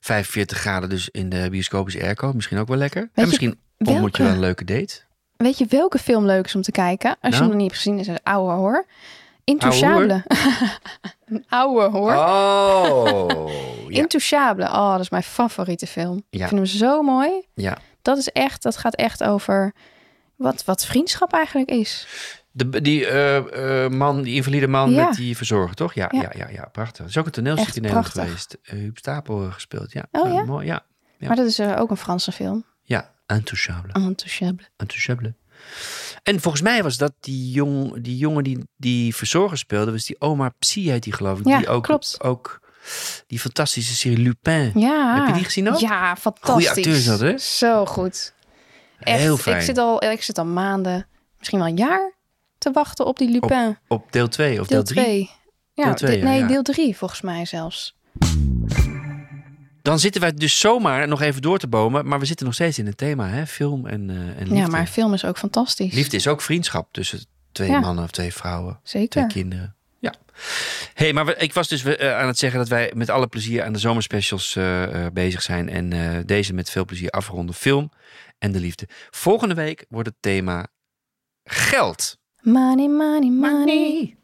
45 0.01 0.59
graden, 0.59 0.89
dus 0.89 1.09
in 1.09 1.29
de 1.29 1.47
bioscoop 1.51 1.89
is 1.89 2.01
airco. 2.01 2.33
Misschien 2.33 2.59
ook 2.59 2.69
wel 2.69 2.77
lekker. 2.77 3.11
en 3.15 3.27
misschien 3.27 3.59
ontmoet 3.79 4.17
je 4.17 4.23
wel 4.23 4.33
een 4.33 4.41
leuke 4.41 4.65
date. 4.65 5.01
Weet 5.37 5.59
je 5.59 5.67
welke 5.69 5.99
film 5.99 6.27
leuk 6.27 6.45
is 6.47 6.55
om 6.55 6.63
te 6.63 6.71
kijken? 6.73 7.09
Als 7.11 7.17
je 7.21 7.29
Nou? 7.29 7.43
hem 7.43 7.49
nog 7.49 7.57
niet 7.61 7.67
hebt 7.71 7.77
gezien, 7.83 7.99
is 7.99 8.07
het 8.07 8.21
oude. 8.23 8.51
Ouwe 8.51 8.61
hoor? 8.61 8.87
Intouchable. 9.45 10.25
een 11.27 11.45
oude 11.49 11.99
hoor. 11.99 12.15
Oh, 12.15 13.51
ja. 13.89 13.99
Intouchable. 14.01 14.65
Oh, 14.65 14.91
dat 14.91 15.01
is 15.01 15.11
mijn 15.11 15.23
favoriete 15.23 15.87
film. 15.87 16.23
Ja. 16.31 16.43
Ik 16.43 16.49
vind 16.49 16.61
hem 16.61 16.67
zo 16.79 17.03
mooi. 17.03 17.31
ja. 17.55 17.79
Dat 18.03 18.19
is 18.19 18.29
echt, 18.29 18.63
dat 18.63 18.77
gaat 18.77 18.95
echt 18.95 19.23
over 19.23 19.73
wat, 20.37 20.65
wat 20.65 20.87
vriendschap 20.87 21.33
eigenlijk 21.33 21.71
is. 21.71 22.07
De, 22.57 22.81
die 22.81 23.07
eh, 23.07 23.85
eh, 23.85 23.91
man, 23.91 24.23
die 24.23 24.35
invalide 24.35 24.67
man 24.67 24.91
Ja. 24.91 25.07
met 25.07 25.17
die 25.17 25.37
verzorger, 25.37 25.75
toch? 25.75 25.95
Ja, 25.95 26.09
ja. 26.13 26.21
Ja. 26.21 26.31
ja, 26.37 26.49
ja, 26.49 26.65
prachtig. 26.73 26.97
Dat 26.99 27.09
is 27.09 27.17
ook 27.19 27.27
een 27.27 27.33
toneelstuk 27.33 27.75
in 27.75 27.83
Nederland 27.83 28.09
geweest. 28.09 28.59
Uh, 28.63 28.71
Huub 28.71 28.99
Stapel 28.99 29.51
gespeeld, 29.51 29.93
ja. 29.93 30.07
Oh, 30.11 30.33
ja? 30.33 30.45
Mooi, 30.45 30.67
ja. 30.67 30.85
Maar 31.19 31.37
dat 31.37 31.47
is 31.47 31.61
ook 31.61 31.91
een 31.91 31.97
Franse 31.97 32.33
film. 32.33 32.65
Ja, 32.83 33.13
Intouchable. 33.27 33.93
Intouchable. 34.01 34.67
Intouchable. 34.77 35.35
En 36.23 36.41
volgens 36.41 36.63
mij 36.63 36.83
was 36.83 36.97
dat 36.97 37.13
die, 37.21 37.51
jong, 37.51 38.03
die 38.03 38.17
jongen 38.17 38.45
die 38.45 38.59
die 38.77 39.15
verzorger 39.15 39.59
speelde, 39.59 39.93
was 39.93 40.05
die 40.05 40.21
Omar 40.21 40.55
Psy 40.59 40.81
heet 40.81 41.03
die 41.03 41.13
geloof 41.13 41.39
ik. 41.39 41.47
Ja, 41.47 41.59
die 41.59 41.69
ook, 41.69 41.83
klopt. 41.85 42.17
ook 42.23 42.61
die 43.27 43.41
fantastische 43.41 43.95
serie 43.95 44.19
Lupin. 44.19 44.73
Ja. 44.75 45.17
Heb 45.17 45.27
je 45.27 45.33
die 45.33 45.45
gezien 45.45 45.69
ook? 45.73 45.79
Ja, 45.79 46.17
fantastisch. 46.17 46.51
Goeie 46.51 46.69
acteur 46.69 46.95
is 46.95 47.05
dat, 47.05 47.21
hè? 47.21 47.39
Zo 47.39 47.87
goed. 47.87 48.33
Echt, 48.99 49.21
Heel 49.21 49.37
fijn. 49.37 49.57
Ik 49.57 49.63
zit, 49.63 49.79
al, 49.79 50.05
ik 50.05 50.23
zit 50.23 50.39
al 50.39 50.47
maanden, 50.47 51.07
misschien 51.39 51.59
wel 51.59 51.69
een 51.69 51.77
jaar, 51.77 52.13
te 52.65 52.71
wachten 52.73 53.07
op 53.07 53.19
die 53.19 53.31
Lupin. 53.31 53.79
Op 53.89 54.13
deel 54.13 54.29
2 54.29 54.61
of 54.61 54.67
deel 54.67 54.85
deel 54.85 54.95
3. 54.95 55.05
2. 55.05 55.31
Ja, 55.73 55.85
Deel 55.85 55.95
twee, 55.95 56.11
de- 56.11 56.19
ja, 56.19 56.25
nee, 56.31 56.41
ja. 56.41 56.47
deel 56.47 56.63
3 56.63 56.97
volgens 56.97 57.21
mij 57.21 57.45
zelfs. 57.45 57.95
Dan 59.83 59.99
zitten 59.99 60.21
wij 60.21 60.33
dus 60.33 60.59
zomaar 60.61 61.09
nog 61.09 61.21
even 61.21 61.43
door 61.43 61.59
te 61.59 61.69
bomen, 61.69 62.07
maar 62.09 62.19
we 62.19 62.25
zitten 62.25 62.47
nog 62.47 62.55
steeds 62.55 62.79
in 62.79 62.87
het 62.87 62.97
thema, 62.97 63.29
hè? 63.29 63.47
Film 63.47 63.87
en, 63.87 64.11
eh, 64.11 64.17
en 64.17 64.39
liefde. 64.39 64.55
Ja, 64.55 64.67
maar 64.67 64.87
film 64.87 65.13
is 65.15 65.25
ook 65.25 65.39
fantastisch. 65.39 65.93
Liefde 65.95 66.17
is 66.17 66.27
ook 66.27 66.41
vriendschap 66.41 66.89
tussen 66.93 67.21
twee 67.53 67.71
Ja. 67.71 67.81
mannen 67.81 68.05
of 68.05 68.11
twee 68.11 68.33
vrouwen. 68.33 68.81
Zeker. 68.83 69.09
Twee 69.09 69.27
kinderen. 69.43 69.75
Ja. 69.99 70.15
hey, 70.95 71.13
maar 71.13 71.27
we- 71.27 71.35
ik 71.37 71.53
was 71.53 71.69
dus 71.69 71.85
eh, 71.85 72.17
aan 72.19 72.27
het 72.27 72.39
zeggen 72.39 72.59
dat 72.59 72.69
wij 72.69 72.93
met 72.95 73.11
alle 73.11 73.27
plezier 73.27 73.65
aan 73.65 73.73
de 73.73 73.79
zomerspecials 73.79 74.57
eh, 74.57 75.07
bezig 75.13 75.43
zijn. 75.43 75.69
En 75.69 76.23
deze 76.27 76.53
met 76.53 76.71
veel 76.71 76.85
plezier 76.85 77.11
afronden. 77.11 77.55
Film 77.55 77.91
en 78.39 78.53
de 78.53 78.61
liefde. 78.61 78.89
Volgende 79.11 79.55
week 79.55 79.85
wordt 79.89 80.09
het 80.09 80.17
thema 80.21 80.67
geld. 81.45 82.19
Money, 82.45 82.89
money, 82.89 83.31
money. 83.31 84.17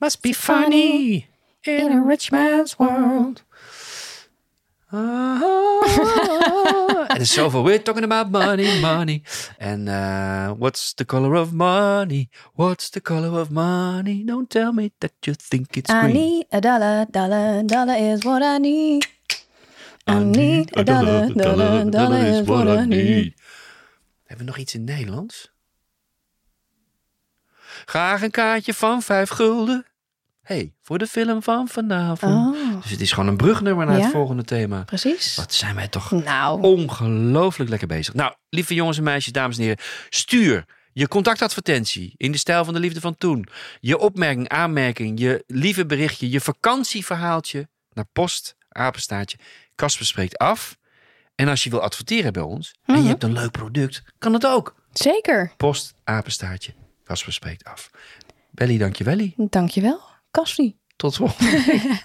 Must 0.00 0.22
be 0.22 0.32
funny 0.32 1.26
in 1.66 1.92
a 1.92 2.00
rich 2.02 2.30
man's 2.32 2.78
world. 2.78 3.42
Ah, 4.90 5.40
Er 7.10 7.20
is 7.20 7.32
zoveel. 7.32 7.62
We're 7.62 7.82
talking 7.82 8.04
about 8.04 8.30
money, 8.30 8.80
money. 8.80 9.22
En 9.58 9.88
eh, 9.88 10.50
what's 10.56 10.94
the 10.94 11.04
color 11.04 11.34
of 11.34 11.52
money? 11.52 12.28
What's 12.54 12.88
the 12.90 13.00
color 13.00 13.38
of 13.40 13.50
money? 13.50 14.24
Don't 14.24 14.48
tell 14.48 14.72
me 14.72 14.90
that 14.98 15.12
you 15.20 15.34
think 15.48 15.76
it's 15.76 15.90
I 15.90 16.00
green. 16.00 16.16
I 16.16 16.18
need 16.18 16.46
a 16.50 16.60
dollar, 16.60 17.06
dollar, 17.10 17.62
dollar 17.66 17.96
is 17.96 18.24
what 18.24 18.42
I 18.42 18.58
need. 18.58 19.06
I 20.06 20.24
need 20.24 20.70
a 20.78 20.84
dollar, 20.84 21.28
dollar, 21.34 21.84
dollar 21.90 22.24
is 22.24 22.46
what 22.46 22.66
I 22.68 22.84
need. 22.86 23.34
Hebben 24.24 24.46
we 24.46 24.52
nog 24.52 24.56
iets 24.58 24.74
in 24.74 24.84
Nederlands? 24.84 25.50
Graag 27.84 28.22
een 28.22 28.30
kaartje 28.30 28.74
van 28.74 29.02
vijf 29.02 29.28
gulden. 29.30 29.86
hey, 30.42 30.72
voor 30.82 30.98
de 30.98 31.06
film 31.06 31.42
van 31.42 31.68
vanavond. 31.68 32.56
Oh, 32.56 32.82
Dus 32.82 32.90
het 32.90 33.00
is 33.00 33.12
gewoon 33.12 33.28
een 33.28 33.36
brugnummer 33.36 33.86
naar 33.86 33.96
Ja. 33.96 34.02
het 34.02 34.12
volgende 34.12 34.44
thema. 34.44 34.82
precies. 34.84 35.34
Wat 35.36 35.54
zijn 35.54 35.74
wij 35.74 35.88
toch 35.88 36.10
Nou, 36.10 36.62
ongelooflijk 36.62 37.70
lekker 37.70 37.88
bezig. 37.88 38.14
Nou, 38.14 38.34
lieve 38.48 38.74
jongens 38.74 38.96
en 38.98 39.02
meisjes, 39.02 39.32
dames 39.32 39.56
en 39.56 39.62
heren. 39.62 39.78
Stuur 40.08 40.64
je 40.92 41.08
contactadvertentie 41.08 42.14
in 42.16 42.32
de 42.32 42.38
stijl 42.38 42.64
van 42.64 42.74
de 42.74 42.80
liefde 42.80 43.00
van 43.00 43.16
toen. 43.16 43.46
Je 43.80 43.98
opmerking, 43.98 44.48
aanmerking, 44.48 45.20
je 45.20 45.44
lieve 45.46 45.86
berichtje, 45.86 46.30
je 46.30 46.40
vakantieverhaaltje 46.40 47.68
naar 47.92 48.06
post, 48.12 48.56
apenstaartje. 48.68 49.38
Kasper 49.74 50.06
spreekt 50.06 50.38
af. 50.38 50.76
En 51.34 51.48
als 51.48 51.64
je 51.64 51.70
wil 51.70 51.80
adverteren 51.80 52.32
bij 52.32 52.42
ons 52.42 52.74
en 52.84 52.94
Mhm. 52.94 53.02
je 53.02 53.08
hebt 53.08 53.22
een 53.22 53.32
leuk 53.32 53.50
product, 53.50 54.02
kan 54.18 54.32
het 54.32 54.46
ook. 54.46 54.74
zeker. 54.92 55.52
Post, 55.56 55.94
apenstaartje, 56.04 56.74
Kasper 57.08 57.32
spreekt 57.32 57.64
af. 57.64 57.90
Belly, 58.50 58.78
dankjewelly. 58.78 59.34
Dankjewel, 59.36 60.00
Kassie. 60.30 60.76
Tot 60.96 61.16
volgende 61.16 61.50
week. 61.66 62.04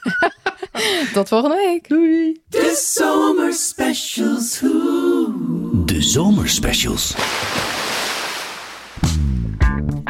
Tot 1.13 1.27
volgende 1.27 1.55
week. 1.55 1.87
Doei. 1.89 2.41
De 2.49 2.81
zomerspecials. 2.95 4.59
De 5.85 6.01
zomerspecials. 6.01 7.15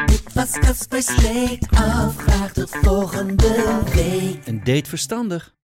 Dit 0.06 0.32
was 0.32 0.50
Casper 0.50 1.02
Sleek 1.02 1.62
af. 1.70 2.16
Graag 2.16 2.52
tot 2.52 2.70
volgende 2.82 3.82
week. 3.94 4.46
Een 4.46 4.64
date 4.64 4.88
verstandig. 4.88 5.54